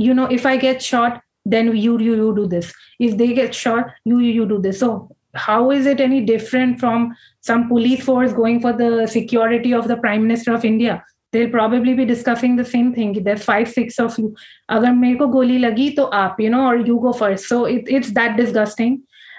you 0.06 0.14
know, 0.14 0.26
if 0.38 0.46
I 0.46 0.56
get 0.56 0.82
shot, 0.82 1.22
then 1.44 1.76
you 1.76 1.98
you 1.98 2.14
you 2.22 2.34
do 2.40 2.46
this. 2.46 2.72
If 2.98 3.16
they 3.18 3.32
get 3.32 3.54
shot, 3.54 3.92
you 4.04 4.18
you, 4.20 4.32
you 4.40 4.48
do 4.54 4.58
this. 4.66 4.80
So 4.80 5.10
how 5.34 5.70
is 5.70 5.86
it 5.86 6.00
any 6.00 6.20
different 6.32 6.80
from 6.80 7.14
some 7.40 7.68
police 7.68 8.04
force 8.04 8.32
going 8.32 8.60
for 8.60 8.72
the 8.72 9.06
security 9.06 9.72
of 9.74 9.88
the 9.88 9.96
prime 9.96 10.26
minister 10.26 10.54
of 10.54 10.64
India? 10.64 11.02
they'll 11.32 11.50
probably 11.50 11.94
be 11.94 12.04
discussing 12.04 12.56
the 12.56 12.64
same 12.64 12.94
thing 12.94 13.12
there's 13.22 13.44
five 13.44 13.68
six 13.70 13.98
of 14.04 14.18
you 14.18 14.28
agar 14.76 14.92
mere 15.00 15.16
ko 15.22 15.28
goli 15.34 15.58
lagi 15.64 15.88
to 15.96 16.06
aap 16.20 16.40
you 16.44 16.50
know 16.54 16.64
or 16.68 16.76
you 16.76 16.98
go 17.06 17.12
first 17.12 17.48
so 17.52 17.64
it, 17.64 17.90
it's 17.98 18.12
that 18.18 18.36
disgusting 18.36 18.94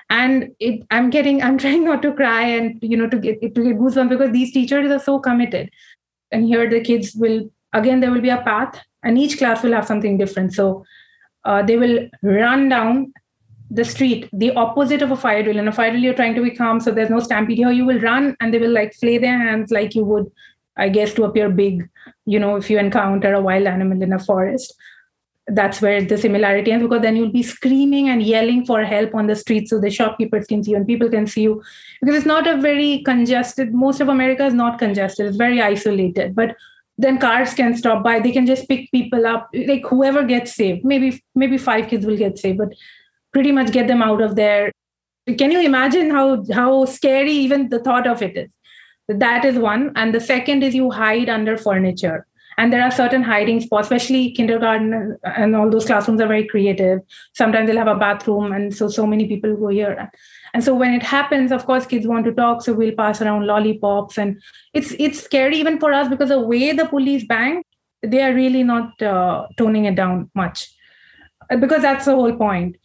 and 0.09 0.49
it, 0.59 0.83
i'm 0.91 1.09
getting 1.09 1.41
i'm 1.41 1.57
trying 1.57 1.83
not 1.83 2.01
to 2.01 2.13
cry 2.19 2.41
and 2.57 2.77
you 2.81 2.97
know 2.97 3.09
to 3.15 3.19
get 3.27 3.41
to 3.41 3.63
get 3.69 3.79
goosebumps 3.79 4.13
because 4.15 4.31
these 4.31 4.53
teachers 4.57 4.91
are 4.97 5.03
so 5.07 5.19
committed 5.19 5.71
and 6.31 6.45
here 6.45 6.69
the 6.69 6.81
kids 6.81 7.15
will 7.15 7.41
again 7.73 7.99
there 7.99 8.11
will 8.11 8.21
be 8.21 8.29
a 8.29 8.41
path 8.41 8.79
and 9.03 9.17
each 9.17 9.37
class 9.37 9.63
will 9.63 9.73
have 9.73 9.87
something 9.87 10.17
different 10.17 10.53
so 10.53 10.83
uh, 11.45 11.61
they 11.61 11.77
will 11.77 12.07
run 12.23 12.69
down 12.69 13.13
the 13.71 13.85
street 13.85 14.27
the 14.33 14.51
opposite 14.55 15.01
of 15.01 15.11
a 15.11 15.17
fire 15.17 15.43
drill 15.43 15.59
in 15.59 15.67
a 15.67 15.71
fire 15.71 15.91
drill 15.91 16.01
you're 16.01 16.13
trying 16.13 16.35
to 16.35 16.41
be 16.41 16.51
calm 16.51 16.79
so 16.79 16.91
there's 16.91 17.09
no 17.09 17.19
stampede 17.19 17.57
here 17.57 17.71
you 17.71 17.85
will 17.85 17.99
run 17.99 18.35
and 18.39 18.53
they 18.53 18.59
will 18.59 18.71
like 18.71 18.93
flay 18.95 19.17
their 19.17 19.37
hands 19.37 19.71
like 19.71 19.93
you 19.93 20.03
would 20.03 20.31
I 20.79 20.89
guess, 20.89 21.13
to 21.15 21.25
appear 21.25 21.49
big, 21.49 21.87
you 22.25 22.39
know, 22.39 22.55
if 22.55 22.69
you 22.69 22.79
encounter 22.79 23.33
a 23.33 23.41
wild 23.41 23.67
animal 23.67 24.01
in 24.01 24.13
a 24.13 24.19
forest. 24.19 24.73
That's 25.47 25.81
where 25.81 26.01
the 26.01 26.17
similarity 26.17 26.71
ends 26.71 26.83
because 26.83 27.01
then 27.01 27.15
you'll 27.15 27.31
be 27.31 27.43
screaming 27.43 28.07
and 28.09 28.21
yelling 28.21 28.65
for 28.65 28.83
help 28.83 29.15
on 29.15 29.27
the 29.27 29.35
street 29.35 29.67
so 29.67 29.79
the 29.79 29.89
shopkeepers 29.89 30.45
can 30.45 30.63
see 30.63 30.71
you 30.71 30.77
and 30.77 30.87
people 30.87 31.09
can 31.09 31.25
see 31.25 31.41
you. 31.41 31.61
Because 32.01 32.17
it's 32.17 32.25
not 32.25 32.47
a 32.47 32.61
very 32.61 33.01
congested, 33.03 33.73
most 33.73 33.99
of 33.99 34.09
America 34.09 34.45
is 34.45 34.53
not 34.53 34.77
congested, 34.77 35.25
it's 35.25 35.37
very 35.37 35.61
isolated. 35.61 36.35
But 36.35 36.55
then 36.99 37.17
cars 37.17 37.53
can 37.53 37.75
stop 37.77 38.03
by, 38.03 38.19
they 38.19 38.31
can 38.31 38.45
just 38.45 38.67
pick 38.67 38.91
people 38.91 39.25
up, 39.25 39.49
like 39.53 39.85
whoever 39.85 40.23
gets 40.23 40.53
saved. 40.53 40.83
Maybe 40.83 41.23
maybe 41.33 41.57
five 41.57 41.87
kids 41.87 42.05
will 42.05 42.17
get 42.17 42.37
saved, 42.37 42.57
but 42.57 42.73
pretty 43.31 43.51
much 43.51 43.71
get 43.71 43.87
them 43.87 44.01
out 44.01 44.21
of 44.21 44.35
there. 44.35 44.71
Can 45.37 45.51
you 45.51 45.61
imagine 45.61 46.09
how 46.09 46.43
how 46.51 46.85
scary 46.85 47.31
even 47.31 47.69
the 47.69 47.79
thought 47.79 48.07
of 48.07 48.21
it 48.21 48.37
is? 48.37 48.51
that 49.09 49.43
is 49.43 49.57
one 49.57 49.91
and 49.95 50.13
the 50.13 50.19
second 50.19 50.63
is 50.63 50.75
you 50.75 50.91
hide 50.91 51.29
under 51.29 51.57
furniture 51.57 52.27
and 52.59 52.73
there 52.73 52.83
are 52.83 52.91
certain 52.91 53.23
hiding 53.23 53.61
spots 53.61 53.85
especially 53.87 54.31
kindergarten 54.37 55.17
and 55.23 55.55
all 55.55 55.69
those 55.69 55.85
classrooms 55.85 56.19
are 56.19 56.27
very 56.27 56.45
creative. 56.45 56.99
Sometimes 57.33 57.67
they'll 57.67 57.77
have 57.77 57.87
a 57.87 57.95
bathroom 57.95 58.51
and 58.51 58.75
so 58.75 58.89
so 58.89 59.05
many 59.07 59.27
people 59.27 59.55
go 59.55 59.69
here. 59.69 60.11
And 60.53 60.63
so 60.63 60.75
when 60.75 60.93
it 60.93 61.01
happens 61.01 61.53
of 61.53 61.65
course 61.65 61.85
kids 61.85 62.05
want 62.05 62.25
to 62.25 62.33
talk 62.33 62.61
so 62.61 62.73
we'll 62.73 62.97
pass 62.97 63.21
around 63.21 63.47
lollipops. 63.47 64.17
And 64.17 64.41
it's 64.73 64.91
it's 64.99 65.23
scary 65.23 65.57
even 65.57 65.79
for 65.79 65.93
us 65.93 66.09
because 66.09 66.35
the 66.35 66.41
way 66.41 66.73
the 66.73 66.85
police 66.85 67.25
bang 67.25 67.63
they 68.01 68.21
are 68.23 68.33
really 68.33 68.63
not 68.63 69.01
uh, 69.01 69.47
toning 69.57 69.85
it 69.85 69.95
down 69.95 70.29
much. 70.35 70.69
Because 71.59 71.81
that's 71.81 72.05
the 72.05 72.15
whole 72.15 72.35
point. 72.35 72.75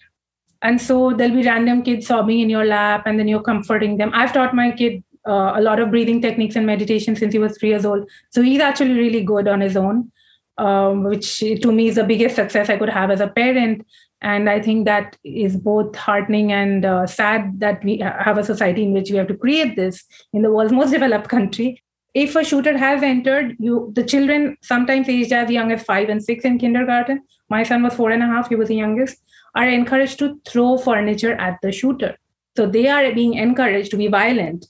And 0.63 0.81
so 0.81 1.13
there'll 1.13 1.35
be 1.35 1.43
random 1.43 1.83
kids 1.83 2.07
sobbing 2.07 2.41
in 2.41 2.49
your 2.49 2.65
lap 2.65 3.07
and 3.07 3.19
then 3.19 3.29
you're 3.29 3.43
comforting 3.43 3.97
them. 3.97 4.13
I've 4.15 4.33
taught 4.33 4.55
my 4.55 4.71
kid 4.71 5.03
uh, 5.27 5.53
a 5.57 5.61
lot 5.61 5.81
of 5.81 5.91
breathing 5.91 6.21
techniques 6.21 6.57
and 6.57 6.67
meditation 6.67 7.17
since 7.17 7.33
he 7.33 7.39
was 7.39 7.57
three 7.57 7.71
years 7.71 7.85
old. 7.85 8.09
So 8.31 8.43
he's 8.43 8.61
actually 8.61 8.93
really 8.93 9.23
good 9.23 9.49
on 9.49 9.61
his 9.61 9.77
own, 9.77 10.11
um, 10.59 11.05
which 11.05 11.39
to 11.39 11.73
me 11.73 11.89
is 11.89 11.97
the 11.97 12.05
biggest 12.05 12.37
success 12.37 12.69
I 12.69 12.77
could 12.77 12.91
have 12.91 13.11
as 13.11 13.21
a 13.21 13.29
parent. 13.29 13.87
And 14.21 14.49
I 14.49 14.61
think 14.61 14.87
that 14.87 15.19
is 15.23 15.57
both 15.57 15.95
heartening 15.97 16.53
and 16.53 16.85
uh, 16.85 17.07
sad 17.07 17.61
that 17.61 17.85
we 17.85 17.99
have 17.99 18.39
a 18.39 18.45
society 18.45 18.83
in 18.83 18.93
which 18.93 19.11
we 19.11 19.17
have 19.17 19.29
to 19.29 19.37
create 19.37 19.77
this 19.77 20.05
in 20.33 20.43
the 20.43 20.51
world's 20.51 20.73
most 20.73 20.93
developed 20.93 21.29
country. 21.29 21.83
If 22.15 22.37
a 22.37 22.45
shooter 22.45 22.79
has 22.79 23.03
entered, 23.03 23.57
you 23.59 23.93
the 23.95 24.05
children 24.05 24.57
sometimes 24.63 25.09
aged 25.09 25.33
as 25.33 25.51
young 25.51 25.73
as 25.73 25.83
five 25.83 26.09
and 26.09 26.23
six 26.23 26.45
in 26.45 26.59
kindergarten. 26.59 27.23
My 27.51 27.65
son 27.65 27.83
was 27.83 27.95
four 27.95 28.11
and 28.13 28.23
a 28.23 28.27
half; 28.27 28.49
he 28.49 28.55
was 28.55 28.69
the 28.69 28.77
youngest. 28.77 29.21
Are 29.57 29.69
encouraged 29.69 30.21
to 30.21 30.41
throw 30.47 30.79
furniture 30.79 31.33
at 31.33 31.59
the 31.61 31.73
shooter. 31.73 32.17
So 32.57 32.67
they 32.67 32.87
are 32.89 33.13
being 33.13 33.35
encouraged 33.35 33.91
to 33.91 33.97
be 33.97 34.07
violent 34.07 34.67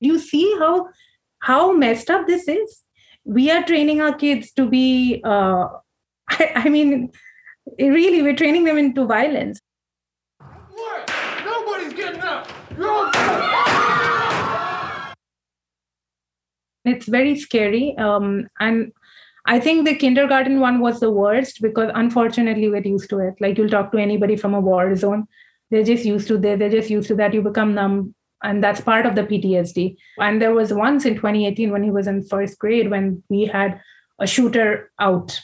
you 0.00 0.18
see 0.18 0.54
how 0.58 0.88
how 1.40 1.72
messed 1.72 2.10
up 2.10 2.26
this 2.26 2.48
is? 2.48 2.82
We 3.24 3.50
are 3.50 3.62
training 3.62 4.00
our 4.00 4.14
kids 4.14 4.52
to 4.52 4.68
be 4.68 5.22
uh, 5.24 5.68
I, 6.30 6.52
I 6.56 6.68
mean 6.68 7.10
really 7.78 8.22
we're 8.22 8.36
training 8.36 8.64
them 8.64 8.78
into 8.78 9.06
violence. 9.06 9.60
What? 10.38 11.12
nobody's 11.44 11.92
getting 11.92 12.20
up. 12.20 12.48
It's 16.84 17.06
very 17.06 17.38
scary. 17.38 17.96
Um, 17.98 18.48
and 18.58 18.92
i 19.46 19.58
think 19.58 19.86
the 19.86 19.94
kindergarten 19.94 20.60
one 20.60 20.80
was 20.80 21.00
the 21.00 21.10
worst 21.10 21.60
because 21.62 21.90
unfortunately 21.94 22.68
we're 22.68 22.82
used 22.82 23.10
to 23.10 23.18
it. 23.18 23.34
Like 23.40 23.58
you'll 23.58 23.70
talk 23.70 23.92
to 23.92 23.98
anybody 23.98 24.36
from 24.36 24.54
a 24.54 24.60
war 24.60 24.94
zone. 24.96 25.26
They're 25.70 25.84
just 25.84 26.04
used 26.04 26.28
to 26.28 26.38
this. 26.38 26.58
They're 26.58 26.70
just 26.70 26.90
used 26.90 27.08
to 27.08 27.14
that. 27.16 27.32
You 27.34 27.42
become 27.42 27.74
numb 27.74 28.14
and 28.42 28.62
that's 28.62 28.80
part 28.80 29.06
of 29.06 29.14
the 29.14 29.22
PTSD. 29.22 29.96
And 30.18 30.40
there 30.40 30.54
was 30.54 30.72
once 30.72 31.04
in 31.04 31.14
2018 31.14 31.70
when 31.70 31.82
he 31.82 31.90
was 31.90 32.06
in 32.06 32.22
first 32.24 32.58
grade 32.58 32.90
when 32.90 33.22
we 33.28 33.44
had 33.46 33.80
a 34.18 34.26
shooter 34.26 34.90
out. 35.00 35.38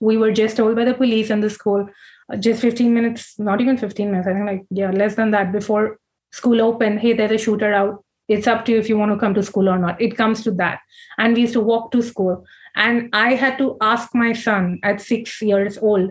We 0.00 0.16
were 0.16 0.32
just 0.32 0.56
told 0.56 0.76
by 0.76 0.84
the 0.84 0.94
police 0.94 1.30
and 1.30 1.42
the 1.42 1.50
school 1.50 1.88
uh, 2.32 2.36
just 2.36 2.60
15 2.60 2.92
minutes, 2.92 3.38
not 3.38 3.60
even 3.60 3.76
15 3.76 4.10
minutes, 4.10 4.28
I 4.28 4.32
think 4.32 4.46
like, 4.46 4.64
yeah, 4.70 4.90
less 4.90 5.14
than 5.14 5.30
that 5.30 5.52
before 5.52 5.98
school 6.32 6.60
opened. 6.60 7.00
Hey, 7.00 7.12
there's 7.12 7.30
a 7.30 7.38
shooter 7.38 7.72
out. 7.72 8.04
It's 8.28 8.48
up 8.48 8.64
to 8.64 8.72
you 8.72 8.78
if 8.78 8.88
you 8.88 8.98
want 8.98 9.12
to 9.12 9.18
come 9.18 9.34
to 9.34 9.42
school 9.42 9.68
or 9.68 9.78
not. 9.78 10.00
It 10.00 10.16
comes 10.16 10.42
to 10.44 10.50
that. 10.52 10.80
And 11.18 11.34
we 11.34 11.42
used 11.42 11.52
to 11.52 11.60
walk 11.60 11.92
to 11.92 12.02
school. 12.02 12.44
And 12.74 13.08
I 13.12 13.34
had 13.34 13.56
to 13.58 13.76
ask 13.80 14.14
my 14.14 14.32
son 14.32 14.80
at 14.82 15.00
six 15.00 15.40
years 15.40 15.78
old, 15.78 16.10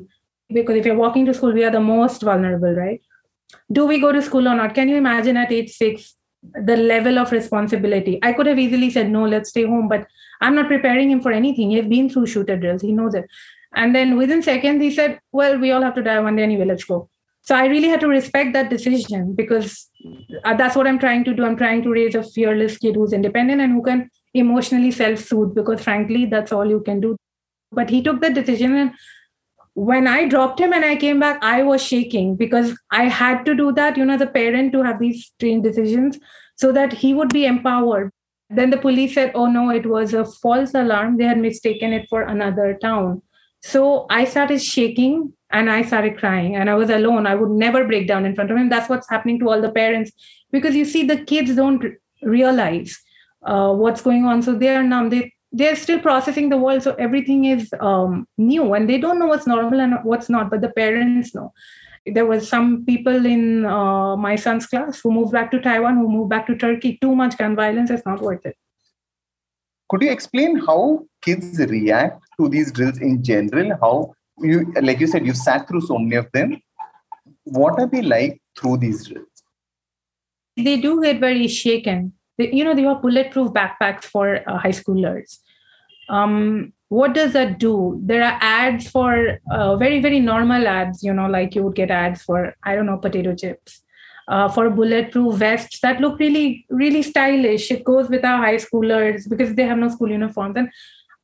because 0.50 0.77
if 0.77 0.86
you're 0.86 0.96
walking 0.96 1.25
to 1.25 1.34
school, 1.34 1.51
we 1.51 1.65
are 1.65 1.72
the 1.72 1.82
most 1.82 2.22
vulnerable, 2.22 2.74
right? 2.74 3.01
Do 3.71 3.85
we 3.85 4.00
go 4.00 4.12
to 4.12 4.21
school 4.21 4.47
or 4.47 4.55
not? 4.55 4.75
Can 4.75 4.89
you 4.89 4.97
imagine 4.97 5.38
at 5.38 5.51
age 5.51 5.71
six 5.71 6.15
the 6.65 6.77
level 6.77 7.17
of 7.17 7.31
responsibility? 7.31 8.19
I 8.24 8.33
could 8.33 8.45
have 8.45 8.59
easily 8.59 8.89
said 8.89 9.09
no 9.09 9.25
let's 9.25 9.50
stay 9.50 9.65
home 9.65 9.88
but 9.88 10.07
i'm 10.41 10.55
not 10.55 10.67
preparing 10.67 11.12
him 11.12 11.21
for 11.21 11.31
anything. 11.31 11.71
He's 11.71 11.85
been 11.85 12.09
through 12.09 12.27
shooter 12.27 12.57
drills. 12.57 12.81
He 12.81 12.91
knows 12.91 13.15
it. 13.15 13.25
And 13.75 13.95
then 13.95 14.17
within 14.17 14.41
seconds 14.41 14.81
he 14.81 14.91
said 14.91 15.19
well 15.31 15.57
we 15.57 15.71
all 15.71 15.81
have 15.81 15.95
to 15.95 16.03
die 16.03 16.19
one 16.19 16.35
day 16.35 16.43
anyway. 16.43 16.65
Let's 16.65 16.83
go. 16.83 17.09
So 17.41 17.55
i 17.55 17.65
really 17.65 17.88
had 17.88 18.00
to 18.01 18.07
respect 18.07 18.53
that 18.53 18.69
decision 18.69 19.33
because 19.35 19.89
uh, 20.43 20.55
that's 20.55 20.75
what 20.75 20.88
i'm 20.88 21.00
trying 21.00 21.24
to 21.25 21.33
do. 21.33 21.45
I'm 21.45 21.57
trying 21.57 21.83
to 21.83 21.91
raise 21.91 22.15
a 22.15 22.24
fearless 22.24 22.77
kid 22.77 22.95
who's 22.95 23.13
independent 23.13 23.62
and 23.62 23.74
who 23.74 23.83
can 23.83 24.09
emotionally 24.33 24.91
self-soothe 24.91 25.55
because 25.55 25.81
frankly 25.81 26.25
that's 26.25 26.51
all 26.51 26.69
you 26.69 26.81
can 26.81 27.00
do. 27.00 27.17
But 27.71 27.89
he 27.89 28.01
took 28.01 28.21
that 28.21 28.33
decision 28.33 28.75
and 28.75 28.91
when 29.75 30.08
I 30.08 30.25
dropped 30.25 30.60
him 30.60 30.74
and 30.74 30.86
I 30.86 30.96
came 30.96 31.20
back, 31.20 31.38
I 31.44 31.62
was 31.62 31.84
shaking 31.84 32.36
because 32.38 32.77
I 32.91 33.03
had 33.03 33.46
to 33.46 33.53
do 33.53 33.74
that, 33.74 33.98
you 33.98 34.05
know, 34.05 34.17
the 34.17 34.25
parent 34.25 34.72
to 34.72 34.82
have 34.82 35.00
these 35.00 35.25
strange 35.25 35.63
decisions 35.63 36.17
so 36.55 36.72
that 36.72 36.94
he 36.94 37.13
would 37.13 37.29
be 37.29 37.46
empowered. 37.46 38.10
Then 38.50 38.70
the 38.70 38.77
police 38.77 39.13
said, 39.13 39.34
oh 39.36 39.48
no, 39.48 39.70
it 39.70 39.86
was 39.86 40.13
a 40.13 40.24
false 40.25 40.74
alarm. 40.74 41.17
They 41.17 41.25
had 41.25 41.39
mistaken 41.39 41.91
it 41.91 42.08
for 42.10 42.22
another 42.22 42.77
town. 42.82 43.22
So 43.63 44.05
I 44.10 44.24
started 44.24 44.63
shaking 44.63 45.34
and 45.51 45.70
I 45.70 45.82
started 45.82 46.17
crying 46.17 46.55
and 46.55 46.70
I 46.70 46.75
was 46.75 46.89
alone. 46.89 47.27
I 47.27 47.36
would 47.36 47.50
never 47.50 47.86
break 47.86 48.08
down 48.08 48.25
in 48.25 48.34
front 48.34 48.51
of 48.51 48.58
him. 48.58 48.70
That's 48.70 48.88
what's 48.88 49.10
happening 49.10 49.39
to 49.39 49.50
all 49.50 49.62
the 49.62 49.72
parents 49.72 50.12
because 50.51 50.74
you 50.75 50.86
see, 50.86 51.03
the 51.03 51.17
kids 51.17 51.53
don't 51.53 51.84
realize 52.22 52.98
uh, 53.46 53.74
what's 53.74 54.01
going 54.01 54.24
on. 54.24 54.41
So 54.41 54.55
they 54.55 54.74
are 54.74 54.84
numb. 54.84 55.10
They 55.10 55.34
they're 55.55 55.75
still 55.75 56.00
processing 56.00 56.50
the 56.50 56.57
world 56.57 56.83
so 56.83 56.93
everything 56.95 57.45
is 57.45 57.74
um, 57.79 58.27
new 58.38 58.74
and 58.74 58.89
they 58.89 58.97
don't 58.97 59.17
know 59.17 59.27
what's 59.27 59.47
normal 59.47 59.79
and 59.79 59.93
what's 60.03 60.29
not 60.29 60.50
but 60.50 60.62
the 60.62 60.69
parents 60.69 61.33
know. 61.33 61.53
There 62.07 62.25
was 62.25 62.47
some 62.47 62.85
people 62.85 63.25
in 63.25 63.65
uh, 63.65 64.15
my 64.15 64.35
son's 64.35 64.67
class 64.67 65.00
who 65.01 65.12
moved 65.12 65.31
back 65.31 65.50
to 65.51 65.62
taiwan 65.62 65.95
who 65.95 66.07
moved 66.07 66.29
back 66.29 66.45
to 66.47 66.55
turkey. 66.55 67.00
Too 67.01 67.15
much 67.15 67.38
gun 67.38 67.55
violence 67.55 67.89
is 67.89 68.03
not 68.05 68.21
worth 68.21 68.45
it. 68.45 68.55
Could 69.89 70.03
you 70.03 70.12
explain 70.12 70.57
how 70.57 71.05
kids 71.21 71.57
react 71.59 72.21
to 72.39 72.50
these 72.50 72.71
drills 72.71 73.00
in 73.00 73.24
general? 73.24 73.71
How 73.81 74.13
you 74.38 74.71
like 74.81 75.00
you 75.00 75.07
said 75.07 75.25
you 75.25 75.33
sat 75.33 75.67
through 75.67 75.81
so 75.81 75.97
many 75.97 76.17
of 76.17 76.27
them. 76.33 76.62
What 77.45 77.79
are 77.79 77.88
they 77.88 78.01
like 78.01 78.41
through 78.59 78.77
these 78.77 79.07
drills? 79.07 79.43
They 80.57 80.77
do 80.77 81.01
get 81.01 81.19
very 81.19 81.47
shaken 81.47 82.13
you 82.38 82.63
know 82.63 82.75
they 82.75 82.84
have 82.84 83.01
bulletproof 83.01 83.51
backpacks 83.54 84.04
for 84.04 84.48
uh, 84.50 84.58
high 84.58 84.72
schoolers. 84.72 85.39
Um, 86.10 86.74
what 86.89 87.13
does 87.13 87.34
that 87.34 87.58
do? 87.58 88.00
There 88.04 88.24
are 88.24 88.38
ads 88.42 88.89
for 88.89 89.39
uh, 89.51 89.75
very 89.77 90.01
very 90.01 90.20
normal 90.20 90.68
ads 90.68 91.04
you 91.04 91.13
know 91.13 91.27
like 91.27 91.56
you 91.56 91.63
would 91.63 91.75
get 91.75 91.92
ads 91.92 92.22
for 92.22 92.56
i 92.63 92.75
don't 92.75 92.86
know 92.86 92.98
potato 92.98 93.34
chips 93.34 93.82
uh, 94.27 94.50
for 94.50 94.70
bulletproof 94.70 95.36
vests 95.36 95.80
that 95.80 96.00
look 96.01 96.20
really 96.20 96.65
really 96.70 97.01
stylish. 97.01 97.72
It 97.72 97.84
goes 97.84 98.10
with 98.10 98.25
our 98.25 98.38
high 98.38 98.58
schoolers 98.58 99.30
because 99.30 99.56
they 99.56 99.63
have 99.63 99.77
no 99.77 99.89
school 99.89 100.10
uniforms. 100.10 100.58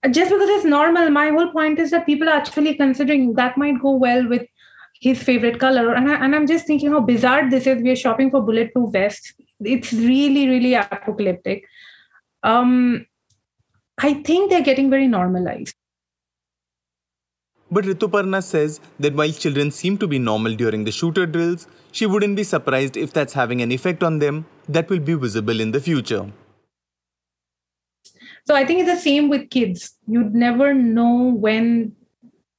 And 0.03 0.13
just 0.13 0.32
because 0.32 0.50
it's 0.50 0.65
normal 0.65 1.10
my 1.10 1.30
whole 1.30 1.51
point 1.51 1.80
is 1.80 1.91
that 1.91 2.06
people 2.06 2.30
are 2.30 2.38
actually 2.38 2.75
considering 2.75 3.34
that 3.36 3.58
might 3.58 3.82
go 3.82 3.96
well 3.96 4.27
with 4.27 4.48
his 5.00 5.22
favorite 5.22 5.60
color. 5.60 5.94
And, 5.94 6.12
I, 6.12 6.24
and 6.24 6.36
i'm 6.36 6.48
just 6.48 6.68
thinking 6.68 6.91
how 6.91 7.00
bizarre 7.00 7.50
this 7.50 7.68
is. 7.68 7.82
We're 7.82 7.96
shopping 7.96 8.32
for 8.32 8.41
bulletproof 8.41 8.91
vests 8.91 9.34
it's 9.63 9.94
really 9.94 10.48
really 10.48 10.74
apocalyptic 10.74 11.63
um 12.44 13.06
I 14.03 14.15
think 14.15 14.50
they're 14.50 14.63
getting 14.63 14.89
very 14.89 15.08
normalized. 15.08 15.75
But 17.70 17.86
Rituparna 17.86 18.44
says 18.44 18.80
that 19.00 19.13
while 19.13 19.32
children 19.32 19.70
seem 19.72 19.98
to 20.00 20.08
be 20.08 20.20
normal 20.20 20.56
during 20.56 20.84
the 20.84 20.91
shooter 20.91 21.25
drills, 21.25 21.68
she 21.91 22.06
wouldn't 22.06 22.36
be 22.36 22.44
surprised 22.44 22.98
if 22.98 23.13
that's 23.13 23.34
having 23.34 23.62
an 23.62 23.72
effect 23.72 24.03
on 24.03 24.20
them 24.20 24.46
that 24.68 24.89
will 24.89 25.00
be 25.00 25.13
visible 25.13 25.60
in 25.60 25.72
the 25.72 25.80
future. 25.80 26.32
So 28.46 28.56
I 28.56 28.65
think 28.65 28.82
it's 28.82 28.89
the 28.89 29.00
same 29.00 29.30
with 29.30 29.50
kids. 29.51 29.98
You'd 30.08 30.34
never 30.34 30.74
know 30.74 31.32
when 31.36 31.96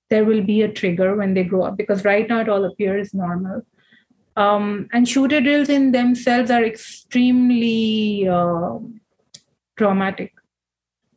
there 0.08 0.24
will 0.24 0.42
be 0.42 0.62
a 0.62 0.72
trigger 0.72 1.16
when 1.16 1.34
they 1.34 1.42
grow 1.42 1.64
up 1.64 1.76
because 1.76 2.04
right 2.04 2.28
now 2.28 2.40
it 2.40 2.48
all 2.48 2.64
appears 2.64 3.12
normal. 3.12 3.62
Um, 4.36 4.88
and 4.92 5.06
shooter 5.06 5.40
drills 5.40 5.68
in 5.68 5.92
themselves 5.92 6.50
are 6.50 6.64
extremely 6.64 8.26
uh, 8.28 8.78
traumatic. 9.76 10.32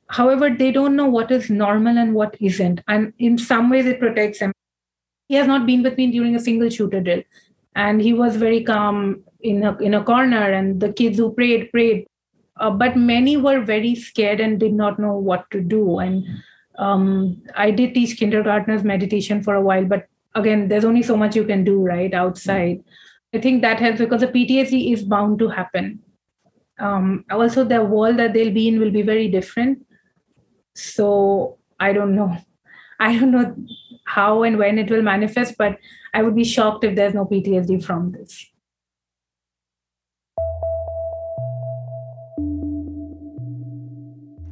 However, 0.07 0.49
they 0.49 0.71
don't 0.71 0.95
know 0.95 1.07
what 1.07 1.31
is 1.31 1.49
normal 1.49 1.97
and 1.97 2.13
what 2.13 2.35
isn't. 2.39 2.81
And 2.87 3.13
in 3.17 3.37
some 3.37 3.69
ways, 3.69 3.85
it 3.85 3.99
protects 3.99 4.39
them. 4.39 4.51
He 5.27 5.35
has 5.35 5.47
not 5.47 5.65
been 5.65 5.81
with 5.81 5.97
me 5.97 6.11
during 6.11 6.35
a 6.35 6.39
single 6.39 6.69
shooter 6.69 7.01
drill. 7.01 7.23
And 7.75 8.01
he 8.01 8.13
was 8.13 8.35
very 8.35 8.63
calm 8.63 9.23
in 9.41 9.63
a, 9.63 9.75
in 9.77 9.93
a 9.93 10.03
corner, 10.03 10.51
and 10.51 10.79
the 10.79 10.93
kids 10.93 11.17
who 11.17 11.33
prayed, 11.33 11.71
prayed. 11.71 12.07
Uh, 12.57 12.69
but 12.69 12.95
many 12.95 13.35
were 13.35 13.61
very 13.61 13.95
scared 13.95 14.39
and 14.39 14.59
did 14.59 14.73
not 14.73 14.99
know 14.99 15.15
what 15.15 15.49
to 15.51 15.61
do. 15.61 15.99
And 15.99 16.25
um, 16.77 17.41
I 17.55 17.71
did 17.71 17.93
teach 17.93 18.17
kindergartners 18.17 18.83
meditation 18.83 19.41
for 19.43 19.55
a 19.55 19.61
while, 19.61 19.85
but 19.85 20.07
again, 20.35 20.67
there's 20.67 20.85
only 20.85 21.03
so 21.03 21.17
much 21.17 21.35
you 21.35 21.45
can 21.45 21.63
do, 21.63 21.81
right, 21.81 22.13
outside. 22.13 22.83
I 23.35 23.41
think 23.41 23.61
that 23.63 23.81
helps 23.81 23.99
because 23.99 24.21
the 24.21 24.27
PTSD 24.27 24.93
is 24.93 25.03
bound 25.03 25.39
to 25.39 25.49
happen. 25.49 25.99
Um, 26.79 27.25
also, 27.29 27.65
the 27.65 27.83
world 27.83 28.17
that 28.17 28.33
they'll 28.33 28.53
be 28.53 28.69
in 28.69 28.79
will 28.79 28.91
be 28.91 29.01
very 29.01 29.27
different. 29.27 29.85
So 30.73 31.57
I 31.77 31.91
don't 31.91 32.15
know. 32.15 32.37
I 33.01 33.19
don't 33.19 33.31
know 33.31 33.53
how 34.05 34.43
and 34.43 34.57
when 34.57 34.77
it 34.79 34.89
will 34.89 35.01
manifest, 35.01 35.55
but 35.57 35.77
I 36.13 36.23
would 36.23 36.33
be 36.33 36.45
shocked 36.45 36.85
if 36.85 36.95
there's 36.95 37.13
no 37.13 37.25
PTSD 37.25 37.83
from 37.83 38.13
this. 38.13 38.45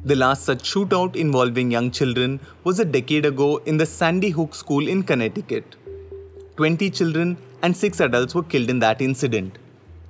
The 0.04 0.14
last 0.14 0.44
such 0.44 0.70
shootout 0.74 1.16
involving 1.16 1.70
young 1.70 1.90
children 1.90 2.38
was 2.64 2.80
a 2.80 2.84
decade 2.84 3.24
ago 3.24 3.56
in 3.64 3.78
the 3.78 3.86
Sandy 3.86 4.28
Hook 4.28 4.54
School 4.54 4.86
in 4.86 5.04
Connecticut. 5.04 5.76
20 6.56 6.90
children 6.90 7.38
and 7.64 7.74
6 7.74 7.98
adults 8.00 8.34
were 8.34 8.42
killed 8.42 8.68
in 8.68 8.80
that 8.80 9.00
incident. 9.00 9.56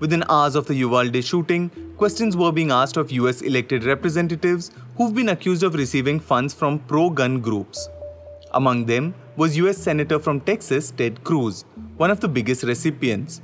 Within 0.00 0.25
hours 0.28 0.56
of 0.56 0.66
the 0.66 0.75
Uvalde 0.75 1.25
shooting, 1.25 1.70
questions 1.96 2.37
were 2.37 2.50
being 2.50 2.73
asked 2.73 2.96
of 2.96 3.12
US 3.12 3.42
elected 3.42 3.84
representatives 3.84 4.73
who've 4.96 5.14
been 5.14 5.28
accused 5.28 5.62
of 5.62 5.76
receiving 5.76 6.18
funds 6.18 6.52
from 6.52 6.80
pro 6.80 7.11
gun 7.11 7.40
groups. 7.40 7.88
Among 8.52 8.87
them 8.87 9.14
was 9.37 9.56
US 9.56 9.78
Senator 9.78 10.18
from 10.18 10.40
Texas, 10.40 10.90
Ted 10.90 11.23
Cruz, 11.23 11.64
one 11.96 12.11
of 12.11 12.18
the 12.18 12.26
biggest 12.26 12.64
recipients. 12.64 13.40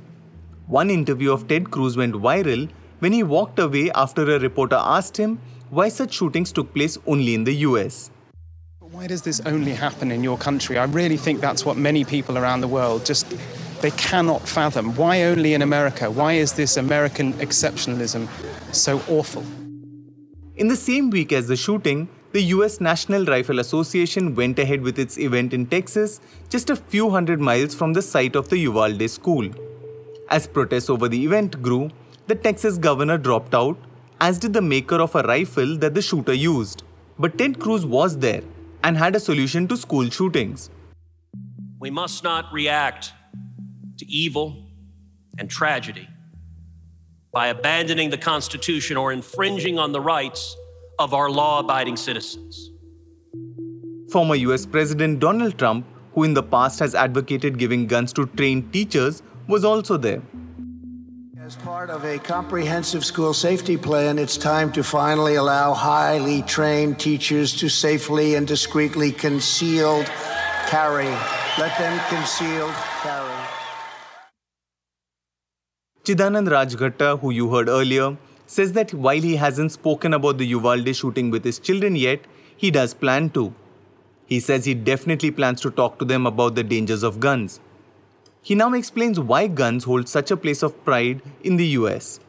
One 0.67 0.89
interview 0.89 1.31
of 1.31 1.47
Ted 1.47 1.71
Cruz 1.71 1.95
went 1.95 2.15
viral 2.15 2.69
when 2.99 3.13
he 3.13 3.23
walked 3.23 3.59
away 3.59 3.91
after 3.91 4.29
a 4.35 4.39
reporter 4.39 4.79
asked 4.97 5.15
him 5.15 5.39
why 5.69 5.87
such 5.87 6.15
shootings 6.15 6.51
took 6.51 6.73
place 6.73 6.97
only 7.07 7.33
in 7.33 7.45
the 7.45 7.55
US. 7.67 8.11
Why 8.79 9.07
does 9.07 9.21
this 9.21 9.39
only 9.45 9.71
happen 9.71 10.11
in 10.11 10.21
your 10.21 10.37
country? 10.37 10.77
I 10.77 10.83
really 10.83 11.15
think 11.15 11.39
that's 11.39 11.65
what 11.65 11.77
many 11.77 12.03
people 12.03 12.37
around 12.37 12.59
the 12.59 12.67
world 12.67 13.05
just 13.05 13.25
they 13.81 13.91
cannot 13.91 14.47
fathom. 14.47 14.95
Why 14.95 15.23
only 15.23 15.53
in 15.53 15.61
America? 15.61 16.09
Why 16.09 16.33
is 16.33 16.53
this 16.53 16.77
American 16.77 17.33
exceptionalism 17.33 18.27
so 18.73 19.01
awful? 19.07 19.43
In 20.55 20.67
the 20.67 20.75
same 20.75 21.09
week 21.09 21.31
as 21.31 21.47
the 21.47 21.55
shooting, 21.55 22.07
the 22.31 22.43
US 22.55 22.79
National 22.79 23.25
Rifle 23.25 23.59
Association 23.59 24.35
went 24.35 24.59
ahead 24.59 24.81
with 24.81 24.99
its 24.99 25.17
event 25.17 25.53
in 25.53 25.65
Texas, 25.65 26.21
just 26.49 26.69
a 26.69 26.75
few 26.75 27.09
hundred 27.09 27.41
miles 27.41 27.75
from 27.75 27.93
the 27.93 28.01
site 28.01 28.35
of 28.35 28.49
the 28.49 28.57
Uvalde 28.57 29.09
school. 29.09 29.49
As 30.29 30.47
protests 30.47 30.89
over 30.89 31.09
the 31.09 31.23
event 31.25 31.61
grew, 31.61 31.89
the 32.27 32.35
Texas 32.35 32.77
governor 32.77 33.17
dropped 33.17 33.53
out 33.53 33.77
as 34.21 34.37
did 34.37 34.53
the 34.53 34.61
maker 34.61 35.01
of 35.01 35.15
a 35.15 35.23
rifle 35.23 35.75
that 35.77 35.95
the 35.95 36.01
shooter 36.01 36.33
used. 36.33 36.83
But 37.17 37.37
Ted 37.37 37.59
Cruz 37.59 37.85
was 37.85 38.19
there 38.19 38.43
and 38.83 38.95
had 38.95 39.15
a 39.15 39.19
solution 39.19 39.67
to 39.67 39.75
school 39.75 40.09
shootings. 40.09 40.69
We 41.79 41.89
must 41.89 42.23
not 42.23 42.45
react 42.53 43.13
to 44.01 44.11
evil 44.11 44.57
and 45.37 45.47
tragedy 45.49 46.07
by 47.31 47.47
abandoning 47.47 48.09
the 48.09 48.17
Constitution 48.17 48.97
or 48.97 49.13
infringing 49.13 49.77
on 49.77 49.91
the 49.91 50.01
rights 50.01 50.55
of 50.97 51.13
our 51.13 51.29
law 51.29 51.59
abiding 51.59 51.95
citizens. 51.95 52.71
Former 54.11 54.35
US 54.35 54.65
President 54.65 55.19
Donald 55.19 55.57
Trump, 55.59 55.85
who 56.13 56.23
in 56.23 56.33
the 56.33 56.41
past 56.41 56.79
has 56.79 56.95
advocated 56.95 57.59
giving 57.59 57.85
guns 57.85 58.11
to 58.13 58.25
trained 58.25 58.73
teachers, 58.73 59.21
was 59.47 59.63
also 59.63 59.97
there. 59.97 60.23
As 61.39 61.55
part 61.57 61.91
of 61.91 62.03
a 62.03 62.17
comprehensive 62.17 63.05
school 63.05 63.33
safety 63.35 63.77
plan, 63.77 64.17
it's 64.17 64.35
time 64.35 64.71
to 64.71 64.83
finally 64.83 65.35
allow 65.35 65.73
highly 65.73 66.41
trained 66.41 66.99
teachers 66.99 67.55
to 67.57 67.69
safely 67.69 68.33
and 68.33 68.47
discreetly 68.47 69.11
concealed 69.11 70.07
carry. 70.67 71.13
Let 71.59 71.77
them 71.77 71.99
concealed 72.09 72.73
carry. 73.03 73.20
Chidanand 76.03 76.47
Rajghatta, 76.49 77.19
who 77.19 77.29
you 77.29 77.51
heard 77.51 77.69
earlier, 77.69 78.17
says 78.47 78.73
that 78.73 78.91
while 78.91 79.21
he 79.21 79.35
hasn't 79.35 79.71
spoken 79.71 80.15
about 80.15 80.39
the 80.39 80.45
Uvalde 80.47 80.95
shooting 80.95 81.29
with 81.29 81.43
his 81.43 81.59
children 81.59 81.95
yet, 81.95 82.21
he 82.57 82.71
does 82.71 82.95
plan 82.95 83.29
to. 83.31 83.53
He 84.25 84.39
says 84.39 84.65
he 84.65 84.73
definitely 84.73 85.29
plans 85.29 85.61
to 85.61 85.69
talk 85.69 85.99
to 85.99 86.05
them 86.05 86.25
about 86.25 86.55
the 86.55 86.63
dangers 86.63 87.03
of 87.03 87.19
guns. 87.19 87.59
He 88.41 88.55
now 88.55 88.73
explains 88.73 89.19
why 89.19 89.45
guns 89.45 89.83
hold 89.83 90.09
such 90.09 90.31
a 90.31 90.37
place 90.37 90.63
of 90.63 90.83
pride 90.83 91.21
in 91.43 91.57
the 91.57 91.67
US. 91.79 92.19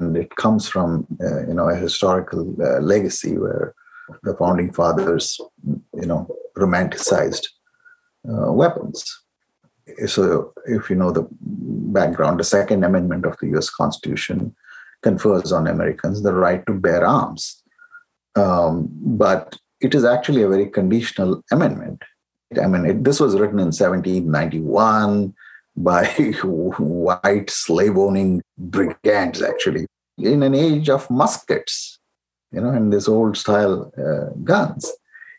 And 0.00 0.16
it 0.18 0.36
comes 0.36 0.68
from 0.68 1.06
uh, 1.20 1.46
you 1.46 1.54
know 1.54 1.70
a 1.70 1.74
historical 1.74 2.54
uh, 2.62 2.80
legacy 2.80 3.38
where 3.38 3.74
the 4.22 4.34
founding 4.34 4.70
fathers 4.70 5.40
you 5.94 6.06
know 6.06 6.28
romanticized 6.56 7.46
uh, 8.28 8.52
weapons. 8.52 9.22
So 10.06 10.52
if 10.66 10.90
you 10.90 10.96
know 10.96 11.10
the 11.10 11.26
background, 11.30 12.40
the 12.40 12.44
Second 12.44 12.84
Amendment 12.84 13.24
of 13.24 13.36
the 13.40 13.48
U.S. 13.48 13.70
Constitution 13.70 14.54
confers 15.02 15.52
on 15.52 15.66
Americans 15.66 16.22
the 16.22 16.34
right 16.34 16.64
to 16.66 16.74
bear 16.74 17.06
arms, 17.06 17.62
um, 18.34 18.88
but 18.90 19.56
it 19.80 19.94
is 19.94 20.04
actually 20.04 20.42
a 20.42 20.48
very 20.48 20.66
conditional 20.66 21.42
amendment 21.52 22.02
I 22.56 22.66
mean, 22.66 22.86
it, 22.86 23.04
this 23.04 23.20
was 23.20 23.34
written 23.34 23.58
in 23.58 23.66
1791 23.66 25.34
by 25.76 26.06
white 26.42 27.50
slave 27.50 27.96
owning 27.96 28.42
brigands, 28.56 29.42
actually, 29.42 29.86
in 30.16 30.42
an 30.42 30.54
age 30.54 30.88
of 30.88 31.10
muskets, 31.10 31.98
you 32.52 32.60
know, 32.60 32.70
and 32.70 32.92
this 32.92 33.08
old 33.08 33.36
style 33.36 33.92
uh, 33.98 34.32
guns. 34.44 34.90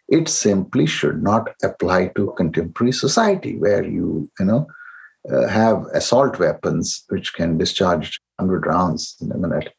It 0.09 0.27
simply 0.27 0.85
should 0.85 1.21
not 1.21 1.49
apply 1.63 2.07
to 2.15 2.33
contemporary 2.35 2.91
society 2.91 3.57
where 3.57 3.83
you, 3.83 4.29
you 4.39 4.45
know, 4.45 4.67
uh, 5.31 5.47
have 5.47 5.85
assault 5.93 6.39
weapons 6.39 7.03
which 7.09 7.33
can 7.33 7.57
discharge 7.57 8.19
100 8.37 8.65
rounds 8.65 9.15
in 9.21 9.31
a 9.31 9.37
minute. 9.37 9.73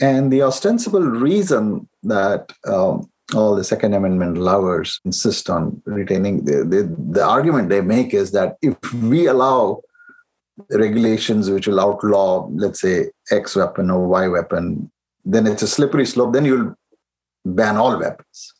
And 0.00 0.32
the 0.32 0.42
ostensible 0.42 1.02
reason 1.02 1.88
that 2.04 2.52
um, 2.66 3.10
all 3.34 3.56
the 3.56 3.64
Second 3.64 3.94
Amendment 3.94 4.38
lovers 4.38 5.00
insist 5.04 5.50
on 5.50 5.82
retaining 5.84 6.44
the, 6.44 6.64
the, 6.64 6.96
the 7.10 7.24
argument 7.24 7.68
they 7.68 7.80
make 7.80 8.14
is 8.14 8.30
that 8.32 8.56
if 8.62 8.76
we 8.94 9.26
allow 9.26 9.82
regulations 10.70 11.50
which 11.50 11.66
will 11.66 11.80
outlaw, 11.80 12.48
let's 12.52 12.80
say, 12.80 13.10
X 13.30 13.56
weapon 13.56 13.90
or 13.90 14.06
Y 14.06 14.28
weapon, 14.28 14.90
then 15.24 15.46
it's 15.46 15.62
a 15.62 15.68
slippery 15.68 16.06
slope. 16.06 16.32
Then 16.32 16.44
you'll 16.44 16.74
ban 17.44 17.76
all 17.76 17.98
weapons, 17.98 18.54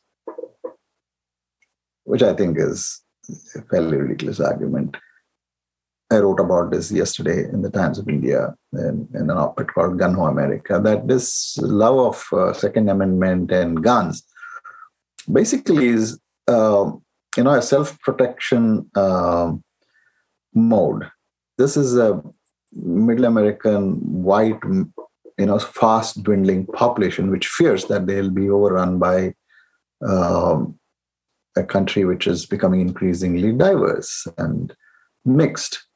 which 2.08 2.22
I 2.22 2.32
think 2.32 2.56
is 2.58 3.02
a 3.54 3.62
fairly 3.70 3.98
ridiculous 3.98 4.40
argument. 4.40 4.96
I 6.10 6.16
wrote 6.20 6.40
about 6.40 6.70
this 6.70 6.90
yesterday 6.90 7.44
in 7.44 7.60
the 7.60 7.70
Times 7.70 7.98
of 7.98 8.08
India 8.08 8.54
in, 8.72 9.06
in 9.14 9.30
an 9.30 9.36
op-ed 9.44 9.68
called 9.74 9.98
Gun 9.98 10.14
Ho 10.14 10.24
America, 10.24 10.80
that 10.82 11.06
this 11.06 11.58
love 11.58 11.98
of 11.98 12.26
uh, 12.32 12.52
Second 12.54 12.88
Amendment 12.88 13.52
and 13.52 13.84
guns 13.84 14.22
basically 15.30 15.88
is 15.88 16.18
uh, 16.48 16.90
you 17.36 17.42
know 17.44 17.52
a 17.52 17.60
self-protection 17.60 18.90
uh, 18.94 19.52
mode. 20.54 21.10
This 21.58 21.76
is 21.76 21.98
a 21.98 22.22
middle 22.72 23.26
American 23.26 23.96
white, 24.22 24.60
you 24.64 25.46
know, 25.46 25.58
fast 25.58 26.22
dwindling 26.22 26.64
population 26.66 27.30
which 27.30 27.48
fears 27.48 27.84
that 27.86 28.06
they'll 28.06 28.30
be 28.30 28.48
overrun 28.48 28.98
by 28.98 29.34
um, 30.06 30.77
a 31.58 31.64
country 31.64 32.04
which 32.04 32.26
is 32.26 32.46
becoming 32.46 32.80
increasingly 32.80 33.52
diverse 33.52 34.26
and 34.38 34.74
mixed. 35.24 35.86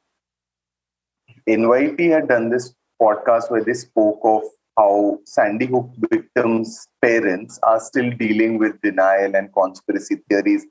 NYP 1.49 2.09
had 2.09 2.27
done 2.27 2.49
this 2.49 2.73
podcast 3.01 3.49
where 3.51 3.63
they 3.63 3.73
spoke 3.73 4.19
of 4.23 4.43
how 4.77 5.19
Sandy 5.25 5.67
Hook 5.67 5.89
victims' 6.09 6.87
parents 7.01 7.59
are 7.63 7.79
still 7.79 8.11
dealing 8.11 8.57
with 8.57 8.81
denial 8.81 9.35
and 9.35 9.53
conspiracy 9.53 10.17
theories. 10.29 10.65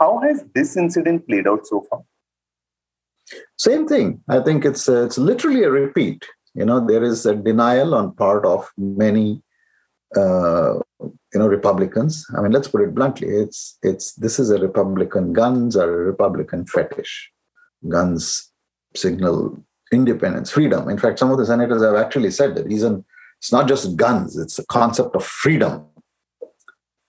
How 0.00 0.18
has 0.20 0.44
this 0.54 0.76
incident 0.76 1.26
played 1.28 1.46
out 1.46 1.66
so 1.66 1.86
far? 1.88 2.02
Same 3.56 3.86
thing. 3.86 4.22
I 4.28 4.40
think 4.40 4.64
it's 4.64 4.88
uh, 4.88 5.04
it's 5.04 5.18
literally 5.18 5.62
a 5.62 5.70
repeat. 5.70 6.26
You 6.54 6.64
know, 6.64 6.84
there 6.84 7.02
is 7.02 7.26
a 7.26 7.34
denial 7.34 7.94
on 7.94 8.14
part 8.14 8.44
of 8.44 8.68
many 8.76 9.42
uh, 10.16 10.78
you 11.00 11.38
know 11.40 11.48
Republicans. 11.48 12.24
I 12.36 12.40
mean, 12.40 12.52
let's 12.52 12.68
put 12.68 12.82
it 12.82 12.94
bluntly: 12.94 13.28
it's 13.28 13.78
it's 13.82 14.12
this 14.14 14.38
is 14.38 14.50
a 14.50 14.58
Republican. 14.58 15.32
Guns 15.32 15.76
are 15.76 15.92
a 15.92 16.04
Republican 16.04 16.66
fetish. 16.66 17.30
Guns 17.88 18.50
signal 18.94 19.62
independence, 19.92 20.50
freedom. 20.50 20.88
In 20.88 20.98
fact, 20.98 21.18
some 21.18 21.30
of 21.30 21.38
the 21.38 21.46
senators 21.46 21.82
have 21.82 21.96
actually 21.96 22.30
said 22.30 22.54
the 22.54 22.64
reason 22.64 23.04
it's 23.38 23.52
not 23.52 23.68
just 23.68 23.96
guns; 23.96 24.38
it's 24.38 24.56
the 24.56 24.66
concept 24.66 25.14
of 25.16 25.24
freedom. 25.24 25.84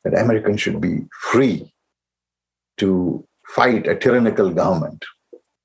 That 0.04 0.14
Americans 0.14 0.62
should 0.62 0.80
be 0.80 1.06
free 1.32 1.74
to 2.78 3.26
fight 3.48 3.88
a 3.88 3.96
tyrannical 3.96 4.52
government. 4.52 5.04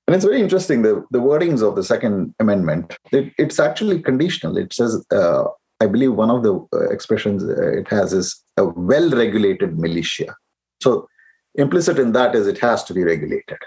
And 0.06 0.14
it's 0.16 0.24
very 0.24 0.40
interesting 0.40 0.82
the, 0.82 1.04
the 1.10 1.20
wordings 1.20 1.62
of 1.62 1.76
the 1.76 1.84
Second 1.84 2.34
Amendment. 2.40 2.96
It, 3.12 3.32
it's 3.38 3.60
actually 3.60 4.02
conditional. 4.02 4.56
It 4.56 4.72
says 4.72 5.04
uh, 5.12 5.44
I 5.80 5.86
believe 5.86 6.12
one 6.12 6.30
of 6.30 6.42
the 6.42 6.54
uh, 6.74 6.90
expressions 6.90 7.42
uh, 7.42 7.72
it 7.72 7.88
has 7.88 8.12
is 8.12 8.42
a 8.56 8.64
well 8.64 9.10
regulated 9.10 9.78
militia. 9.78 10.34
So, 10.82 11.08
implicit 11.54 11.98
in 11.98 12.12
that 12.12 12.34
is 12.34 12.46
it 12.46 12.58
has 12.58 12.84
to 12.84 12.94
be 12.94 13.02
regulated. 13.02 13.58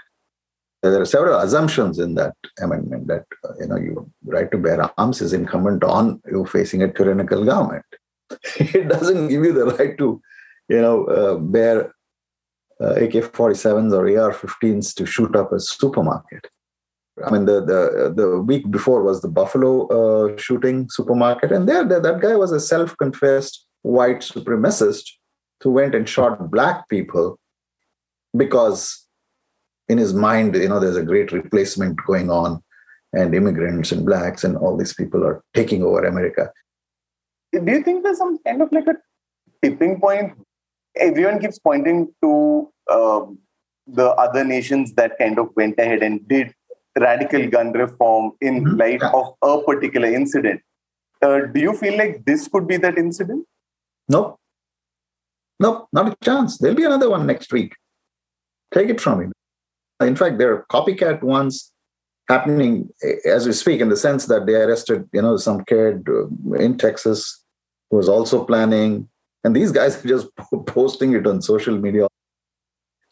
There 0.82 1.00
are 1.00 1.06
several 1.06 1.40
assumptions 1.40 1.98
in 1.98 2.14
that 2.14 2.34
amendment 2.60 3.08
that 3.08 3.24
uh, 3.44 3.54
you 3.58 3.66
know 3.66 3.76
your 3.76 4.06
right 4.24 4.50
to 4.50 4.58
bear 4.58 4.90
arms 4.98 5.20
is 5.20 5.32
incumbent 5.32 5.82
on 5.82 6.20
you 6.26 6.44
facing 6.46 6.82
a 6.82 6.92
tyrannical 6.92 7.44
government. 7.44 7.84
it 8.58 8.88
doesn't 8.88 9.28
give 9.28 9.44
you 9.44 9.52
the 9.52 9.66
right 9.66 9.96
to 9.98 10.20
you 10.68 10.80
know 10.80 11.04
uh, 11.06 11.36
bear 11.36 11.94
uh, 12.80 12.94
AK-47s 12.94 13.92
or 13.92 14.06
AR-15s 14.06 14.94
to 14.94 15.06
shoot 15.06 15.34
up 15.36 15.52
a 15.52 15.60
supermarket. 15.60 16.46
I 17.22 17.30
mean, 17.30 17.44
the 17.44 17.60
the 17.60 18.12
the 18.14 18.40
week 18.40 18.70
before 18.70 19.02
was 19.02 19.22
the 19.22 19.28
Buffalo 19.28 19.86
uh, 19.86 20.36
shooting 20.36 20.88
supermarket, 20.90 21.52
and 21.52 21.68
there 21.68 21.84
there 21.84 22.00
that 22.00 22.20
guy 22.20 22.34
was 22.34 22.50
a 22.50 22.58
self-confessed 22.58 23.66
white 23.82 24.20
supremacist 24.20 25.04
who 25.62 25.70
went 25.70 25.94
and 25.94 26.08
shot 26.08 26.50
black 26.50 26.88
people 26.88 27.38
because 28.36 29.06
in 29.88 29.98
his 29.98 30.12
mind, 30.12 30.56
you 30.56 30.68
know, 30.68 30.80
there's 30.80 30.96
a 30.96 31.04
great 31.04 31.30
replacement 31.30 31.98
going 32.04 32.30
on, 32.30 32.62
and 33.12 33.34
immigrants 33.34 33.92
and 33.92 34.04
blacks 34.04 34.42
and 34.42 34.56
all 34.56 34.76
these 34.76 34.94
people 34.94 35.24
are 35.24 35.42
taking 35.54 35.82
over 35.82 36.04
America. 36.04 36.50
Do 37.52 37.62
you 37.70 37.82
think 37.82 38.02
there's 38.02 38.18
some 38.18 38.38
kind 38.38 38.60
of 38.60 38.72
like 38.72 38.88
a 38.88 38.96
tipping 39.62 40.00
point? 40.00 40.32
Everyone 40.96 41.38
keeps 41.38 41.58
pointing 41.58 42.12
to 42.22 42.72
um, 42.90 43.38
the 43.86 44.10
other 44.10 44.44
nations 44.44 44.94
that 44.94 45.16
kind 45.18 45.38
of 45.38 45.50
went 45.54 45.78
ahead 45.78 46.02
and 46.02 46.26
did 46.26 46.52
radical 46.98 47.48
gun 47.48 47.72
reform 47.72 48.32
in 48.40 48.64
mm-hmm. 48.64 48.76
light 48.76 49.02
of 49.02 49.34
a 49.42 49.62
particular 49.62 50.08
incident. 50.08 50.60
Uh, 51.22 51.40
do 51.52 51.60
you 51.60 51.74
feel 51.74 51.96
like 51.96 52.24
this 52.24 52.48
could 52.48 52.66
be 52.66 52.76
that 52.76 52.98
incident? 52.98 53.46
No. 54.08 54.38
No, 55.60 55.88
not 55.92 56.12
a 56.12 56.16
chance. 56.22 56.58
There'll 56.58 56.76
be 56.76 56.84
another 56.84 57.10
one 57.10 57.26
next 57.26 57.52
week. 57.52 57.74
Take 58.72 58.88
it 58.88 59.00
from 59.00 59.20
me. 59.20 59.26
In 60.00 60.16
fact, 60.16 60.38
there 60.38 60.52
are 60.52 60.66
copycat 60.70 61.22
ones 61.22 61.72
happening 62.28 62.88
as 63.24 63.46
we 63.46 63.52
speak, 63.52 63.80
in 63.80 63.88
the 63.88 63.96
sense 63.96 64.26
that 64.26 64.46
they 64.46 64.54
arrested, 64.54 65.08
you 65.12 65.22
know, 65.22 65.36
some 65.36 65.64
kid 65.64 66.06
uh, 66.08 66.54
in 66.54 66.76
Texas 66.78 67.44
who 67.90 67.96
was 67.98 68.08
also 68.08 68.44
planning, 68.44 69.08
and 69.44 69.54
these 69.54 69.70
guys 69.70 70.02
are 70.04 70.08
just 70.08 70.28
posting 70.66 71.12
it 71.12 71.26
on 71.26 71.42
social 71.42 71.76
media. 71.78 72.06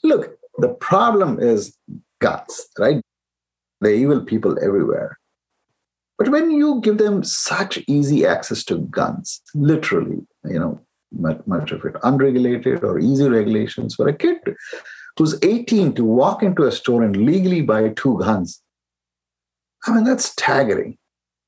Look, 0.03 0.37
the 0.59 0.69
problem 0.69 1.39
is 1.39 1.77
guts, 2.21 2.69
right? 2.79 3.01
The 3.83 3.93
evil 3.93 4.25
people 4.25 4.57
everywhere. 4.65 5.19
But 6.19 6.29
when 6.29 6.51
you 6.51 6.81
give 6.83 6.99
them 6.99 7.25
such 7.25 7.79
easy 7.89 8.25
access 8.25 8.65
to 8.65 8.79
guns, 8.79 9.43
literally, 9.55 10.21
you 10.45 10.59
know, 10.59 10.81
much, 11.11 11.41
much 11.47 11.73
of 11.73 11.85
it 11.85 11.97
unregulated 12.03 12.85
or 12.85 12.99
easy 12.99 13.29
regulations 13.29 13.95
for 13.95 14.09
a 14.09 14.15
kid 14.15 14.39
who's 15.19 15.39
18 15.43 15.95
to 15.95 16.05
walk 16.05 16.43
into 16.43 16.65
a 16.65 16.73
store 16.73 17.03
and 17.03 17.17
legally 17.17 17.61
buy 17.61 17.89
two 17.91 18.19
guns, 18.19 18.63
I 19.87 19.95
mean, 19.95 20.05
that's 20.05 20.27
staggering, 20.27 20.97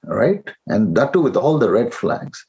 right? 0.04 0.42
And 0.66 0.96
that 0.96 1.12
too 1.12 1.22
with 1.22 1.36
all 1.36 1.58
the 1.58 1.70
red 1.70 1.94
flags. 1.94 2.44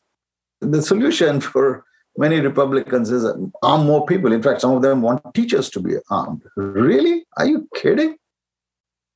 The 0.61 0.81
solution 0.81 1.41
for 1.51 1.85
many 2.17 2.39
Republicans 2.39 3.11
is 3.11 3.25
arm 3.61 3.85
more 3.85 4.05
people. 4.05 4.31
In 4.31 4.41
fact, 4.41 4.61
some 4.61 4.71
of 4.71 4.81
them 4.81 5.01
want 5.01 5.33
teachers 5.33 5.69
to 5.71 5.79
be 5.79 5.95
armed. 6.09 6.41
Really? 6.55 7.25
Are 7.37 7.45
you 7.45 7.67
kidding? 7.75 8.17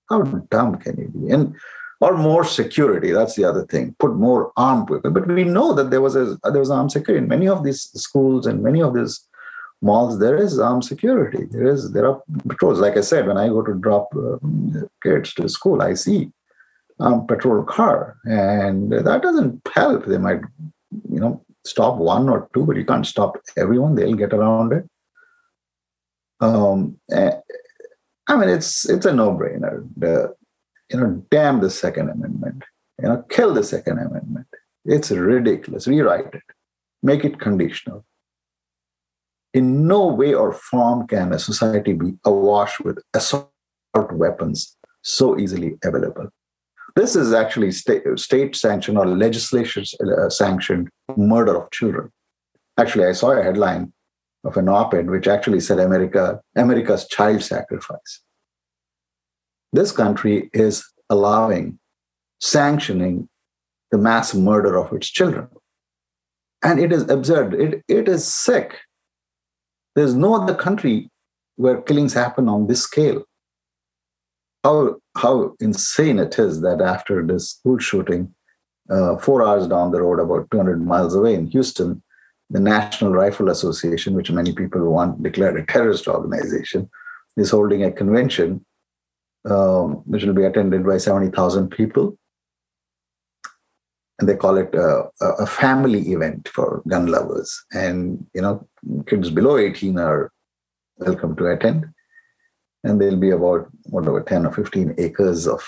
How 0.10 0.22
dumb 0.24 0.78
can 0.78 0.98
you 0.98 1.08
be? 1.08 1.32
And 1.32 1.56
or 2.02 2.18
more 2.18 2.44
security. 2.44 3.12
That's 3.12 3.36
the 3.36 3.44
other 3.44 3.66
thing. 3.66 3.96
Put 4.00 4.16
more 4.16 4.52
armed 4.56 4.88
people. 4.88 5.12
But 5.12 5.28
we 5.28 5.44
know 5.44 5.74
that 5.74 5.92
there 5.92 6.02
was 6.02 6.16
a 6.16 6.38
there 6.44 6.60
was 6.60 6.72
armed 6.72 6.92
security 6.92 7.24
in 7.24 7.30
many 7.30 7.48
of 7.48 7.64
these 7.64 7.82
schools 7.94 8.46
and 8.46 8.64
many 8.64 8.82
of 8.82 8.94
these 8.94 9.28
malls. 9.82 10.20
There 10.20 10.38
is 10.38 10.60
armed 10.60 10.86
security. 10.86 11.46
There 11.52 11.68
is 11.68 11.92
there 11.92 12.08
are 12.08 12.22
patrols. 12.48 12.80
Like 12.80 12.98
I 12.98 13.02
said, 13.02 13.28
when 13.28 13.38
I 13.38 13.48
go 13.50 13.62
to 13.62 13.74
drop 13.74 14.10
um, 14.16 14.90
kids 15.04 15.34
to 15.36 15.50
school, 15.50 15.82
I 15.82 15.94
see 15.94 16.32
um, 17.00 17.28
patrol 17.28 17.64
car, 17.64 18.18
and 18.26 18.92
that 18.92 19.22
doesn't 19.22 19.62
help. 19.74 20.06
They 20.06 20.18
might, 20.18 20.42
you 21.10 21.20
know, 21.20 21.44
stop 21.66 21.98
one 21.98 22.30
or 22.30 22.50
two, 22.54 22.66
but 22.66 22.78
you 22.78 22.86
can't 22.86 23.06
stop 23.06 23.38
everyone. 23.58 23.96
They'll 23.96 24.16
get 24.16 24.34
around 24.34 24.74
it. 24.74 24.90
Um, 26.42 26.98
I 28.30 28.38
mean, 28.38 28.50
it's 28.50 28.88
it's 28.88 29.06
a 29.06 29.14
no-brainer. 29.14 29.88
The, 29.98 30.34
you 30.92 31.00
know, 31.00 31.24
damn 31.32 31.60
the 31.62 31.70
Second 31.70 32.10
Amendment. 32.10 32.64
You 33.02 33.10
know, 33.10 33.26
kill 33.30 33.54
the 33.54 33.64
Second 33.64 33.98
Amendment. 33.98 34.48
It's 34.86 35.12
ridiculous. 35.12 35.88
Rewrite 35.88 36.34
it. 36.34 36.44
Make 37.02 37.26
it 37.26 37.40
conditional. 37.40 38.06
In 39.54 39.88
no 39.88 40.06
way 40.06 40.34
or 40.34 40.54
form 40.54 41.08
can 41.08 41.34
a 41.34 41.40
society 41.40 41.94
be 41.94 42.14
awash 42.24 42.80
with 42.80 43.00
assault 43.16 43.50
weapons 44.12 44.78
so 45.02 45.40
easily 45.40 45.78
available. 45.84 46.30
This 46.96 47.16
is 47.16 47.34
actually 47.34 47.72
state, 47.72 48.04
state 48.18 48.56
sanctioned 48.56 48.98
or 48.98 49.08
legislation 49.08 49.86
uh, 50.02 50.30
sanctioned 50.30 50.90
murder 51.18 51.56
of 51.56 51.72
children. 51.72 52.12
Actually, 52.78 53.06
I 53.06 53.14
saw 53.14 53.32
a 53.32 53.44
headline 53.44 53.92
of 54.44 54.58
an 54.58 54.70
op-ed 54.70 55.10
which 55.10 55.28
actually 55.28 55.60
said 55.60 55.80
America, 55.80 56.40
America's 56.56 57.08
child 57.08 57.44
sacrifice. 57.44 58.22
This 59.74 59.92
country 59.92 60.50
is 60.54 60.84
allowing, 61.10 61.80
sanctioning 62.40 63.30
the 63.92 63.98
mass 63.98 64.34
murder 64.34 64.78
of 64.78 64.94
its 64.94 65.10
children. 65.10 65.48
And 66.64 66.80
it 66.80 66.92
is 66.92 67.04
absurd. 67.10 67.54
It, 67.54 67.84
it 67.88 68.08
is 68.08 68.26
sick. 68.26 68.78
There's 69.96 70.16
no 70.16 70.36
other 70.36 70.56
country 70.56 71.10
where 71.56 71.82
killings 71.82 72.14
happen 72.14 72.48
on 72.48 72.68
this 72.68 72.84
scale. 72.84 73.24
How, 74.64 74.98
how 75.18 75.56
insane 75.60 76.20
it 76.20 76.38
is 76.38 76.62
that 76.62 76.82
after 76.82 77.26
this 77.26 77.52
school 77.52 77.80
shooting, 77.80 78.34
uh, 78.90 79.18
four 79.18 79.46
hours 79.46 79.68
down 79.68 79.92
the 79.92 80.02
road, 80.02 80.20
about 80.20 80.50
200 80.52 80.86
miles 80.86 81.16
away 81.16 81.36
in 81.36 81.48
Houston, 81.48 82.02
the 82.50 82.60
National 82.60 83.12
Rifle 83.12 83.50
Association, 83.50 84.16
which 84.16 84.32
many 84.32 84.54
people 84.54 84.82
want 84.92 85.22
declared 85.22 85.58
a 85.58 85.66
terrorist 85.66 86.08
organization, 86.08 86.90
is 87.38 87.52
holding 87.52 87.84
a 87.84 87.92
convention 87.92 88.66
um, 89.50 90.02
which 90.06 90.24
will 90.24 90.34
be 90.34 90.44
attended 90.44 90.86
by 90.86 90.98
70,000 90.98 91.70
people. 91.70 92.18
And 94.20 94.28
they 94.28 94.36
call 94.36 94.58
it 94.58 94.74
a, 94.76 95.10
a, 95.22 95.46
family 95.46 96.12
event 96.12 96.50
for 96.50 96.82
gun 96.90 97.08
lovers. 97.08 97.64
And, 97.72 98.26
you 98.34 98.42
know, 98.42 98.68
kids 99.08 99.30
below 99.30 99.58
18 99.58 99.98
are 99.98 100.30
welcome 100.98 101.38
to 101.38 101.48
attend. 101.48 101.86
And 102.84 103.00
there'll 103.00 103.16
be 103.16 103.30
about, 103.30 103.70
whatever, 103.86 104.22
10 104.22 104.46
or 104.46 104.52
15 104.52 104.96
acres 104.98 105.48
of 105.48 105.66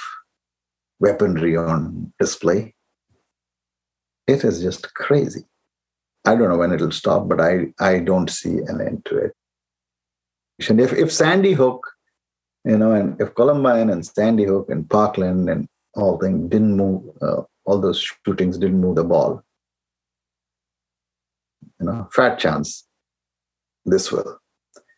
weaponry 1.00 1.56
on 1.56 2.12
display. 2.20 2.76
It 4.28 4.44
is 4.44 4.62
just 4.62 4.94
crazy. 4.96 5.46
I 6.26 6.36
don't 6.36 6.50
know 6.50 6.58
when 6.58 6.72
it'll 6.72 6.92
stop, 6.92 7.28
but 7.28 7.42
I, 7.42 7.74
I 7.80 8.00
don't 8.00 8.30
see 8.30 8.60
an 8.68 8.82
end 8.82 9.06
to 9.06 9.18
it. 9.18 9.36
If, 10.60 10.94
if 10.94 11.12
Sandy 11.12 11.54
Hook, 11.54 11.88
you 12.64 12.78
know, 12.78 12.92
and 12.92 13.20
if 13.20 13.34
Columbine 13.34 13.90
and 13.90 14.06
Sandy 14.06 14.46
Hook 14.46 14.70
and 14.70 14.88
Parkland 14.88 15.50
and 15.50 15.68
all 15.96 16.20
things 16.20 16.50
didn't 16.50 16.78
move, 16.78 17.04
uh, 17.22 17.42
all 17.66 17.82
those 17.82 18.08
shootings 18.26 18.58
didn't 18.60 18.80
move 18.80 18.96
the 18.96 19.04
ball, 19.04 19.44
you 21.80 21.88
know, 21.88 22.08
fat 22.12 22.38
chance 22.38 22.88
this 23.86 24.12
will. 24.12 24.38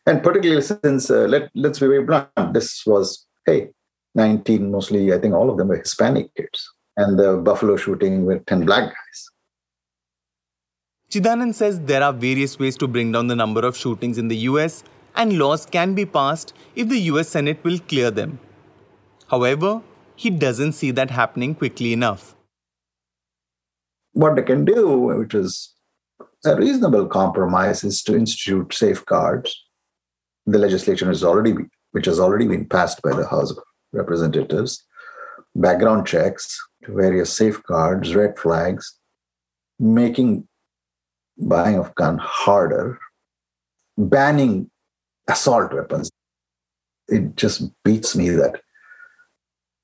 And 0.06 0.22
particularly 0.22 0.62
since, 0.62 1.10
uh, 1.10 1.26
let, 1.26 1.50
let's 1.54 1.78
be 1.78 1.86
very 1.86 2.04
blunt, 2.04 2.28
this 2.52 2.84
was, 2.84 3.26
hey, 3.46 3.70
19, 4.14 4.70
mostly, 4.70 5.12
I 5.12 5.18
think 5.18 5.34
all 5.34 5.50
of 5.50 5.56
them 5.56 5.68
were 5.68 5.78
Hispanic 5.78 6.34
kids. 6.34 6.70
And 6.96 7.18
the 7.18 7.38
Buffalo 7.38 7.76
shooting 7.76 8.24
with 8.26 8.44
10 8.46 8.66
black 8.66 8.84
guys. 8.84 9.30
Chidanand 11.14 11.54
says 11.54 11.78
there 11.78 12.02
are 12.02 12.12
various 12.12 12.58
ways 12.58 12.76
to 12.76 12.88
bring 12.88 13.12
down 13.12 13.28
the 13.28 13.36
number 13.36 13.64
of 13.64 13.76
shootings 13.76 14.18
in 14.18 14.26
the 14.26 14.36
US, 14.48 14.82
and 15.14 15.38
laws 15.38 15.64
can 15.64 15.94
be 15.94 16.04
passed 16.04 16.52
if 16.74 16.88
the 16.88 16.98
US 17.10 17.28
Senate 17.28 17.62
will 17.62 17.78
clear 17.78 18.10
them. 18.10 18.40
However, 19.28 19.80
he 20.16 20.28
doesn't 20.28 20.72
see 20.72 20.90
that 20.90 21.12
happening 21.12 21.54
quickly 21.54 21.92
enough. 21.92 22.34
What 24.14 24.34
they 24.34 24.42
can 24.42 24.64
do, 24.64 24.88
which 25.20 25.34
is 25.34 25.72
a 26.44 26.56
reasonable 26.56 27.06
compromise 27.06 27.84
is 27.84 28.02
to 28.02 28.16
institute 28.16 28.74
safeguards. 28.74 29.56
The 30.46 30.58
legislation 30.58 31.12
is 31.12 31.22
already, 31.22 31.54
which 31.92 32.06
has 32.06 32.18
already 32.18 32.48
been 32.48 32.66
passed 32.66 33.02
by 33.02 33.14
the 33.14 33.28
House 33.28 33.52
of 33.52 33.60
Representatives, 33.92 34.82
background 35.54 36.08
checks, 36.08 36.60
various 36.88 37.32
safeguards, 37.32 38.16
red 38.16 38.36
flags, 38.36 38.98
making 39.78 40.48
buying 41.38 41.78
of 41.78 41.94
gun 41.94 42.18
harder, 42.18 42.98
banning 43.96 44.70
assault 45.28 45.72
weapons. 45.72 46.10
It 47.08 47.36
just 47.36 47.70
beats 47.84 48.16
me 48.16 48.30
that 48.30 48.60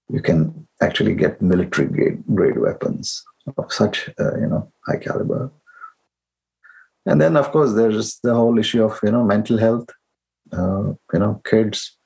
you 0.09 0.21
can 0.23 0.67
actually 0.81 1.15
get 1.15 1.43
military 1.43 1.89
grade, 1.89 2.23
grade 2.35 2.59
weapons 2.59 3.23
of 3.57 3.73
such 3.73 4.11
uh, 4.19 4.37
you 4.39 4.47
know 4.47 4.71
high 4.87 4.97
caliber. 4.97 5.51
And 7.07 7.21
then 7.21 7.37
of 7.37 7.51
course 7.51 7.75
there's 7.75 8.19
the 8.23 8.35
whole 8.35 8.59
issue 8.59 8.85
of 8.85 8.99
you 9.03 9.11
know 9.11 9.25
mental 9.25 9.59
health, 9.59 9.89
uh, 10.53 10.93
you 11.13 11.19
know 11.19 11.41
kids, 11.45 11.97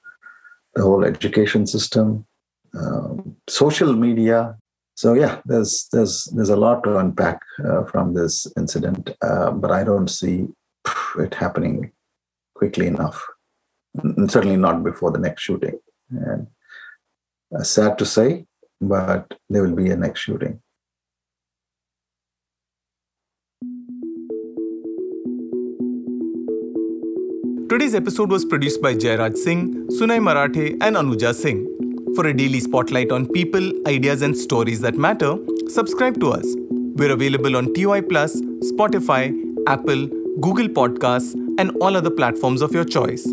the 0.75 0.83
whole 0.83 1.05
education 1.05 1.67
system, 1.67 2.27
um, 2.75 3.37
social 3.49 3.93
media. 3.93 4.57
So 4.97 5.15
yeah, 5.15 5.41
there's 5.45 5.89
there's 5.93 6.25
there's 6.27 6.51
a 6.51 6.57
lot 6.57 6.85
to 6.85 6.99
unpack 6.99 7.41
uh, 7.65 7.85
from 7.85 8.15
this 8.15 8.47
incident, 8.57 9.11
uh, 9.23 9.51
but 9.51 9.71
I 9.71 9.83
don't 9.83 10.09
see 10.09 10.47
it 11.19 11.35
happening 11.35 11.91
quickly 12.55 12.87
enough. 12.87 13.23
And 13.95 14.31
certainly 14.31 14.57
not 14.57 14.85
before 14.85 15.11
the 15.11 15.19
next 15.19 15.43
shooting. 15.43 15.79
And 16.11 16.47
uh, 17.57 17.63
sad 17.63 17.99
to 17.99 18.07
say, 18.07 18.47
but 18.81 19.27
there 19.49 19.63
will 19.63 19.75
be 19.75 19.91
a 19.91 19.97
next 19.97 20.21
shooting. 20.21 20.61
Today's 27.69 27.95
episode 27.97 28.31
was 28.31 28.45
produced 28.45 28.81
by 28.81 28.95
Jairaj 28.95 29.37
Singh, 29.37 29.89
Sunay 29.89 30.23
Marathe, 30.23 30.77
and 30.81 30.95
Anuja 30.95 31.35
Singh. 31.35 31.74
For 32.15 32.29
a 32.29 32.33
daily 32.33 32.61
spotlight 32.61 33.11
on 33.11 33.27
people, 33.27 33.73
ideas, 33.89 34.23
and 34.23 34.37
stories 34.37 34.81
that 34.83 34.95
matter, 34.95 35.37
subscribe 35.69 36.21
to 36.21 36.31
us. 36.31 36.47
We're 36.71 37.11
available 37.11 37.57
on 37.57 37.75
TOI 37.75 38.03
Plus, 38.03 38.41
Spotify, 38.71 39.35
Apple, 39.67 40.07
Google 40.41 40.69
Podcasts, 40.69 41.35
and 41.59 41.73
all 41.81 41.97
other 41.97 42.11
platforms 42.11 42.63
of 42.63 42.73
your 42.73 42.85
choice. 42.85 43.27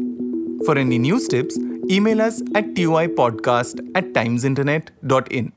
For 0.65 0.79
any 0.79 0.97
news 0.97 1.27
tips, 1.27 1.59
email 1.91 2.23
us 2.23 2.41
at 2.55 2.73
toipodcast 2.73 3.87
at 3.93 4.13
timesinternet.in. 4.13 5.53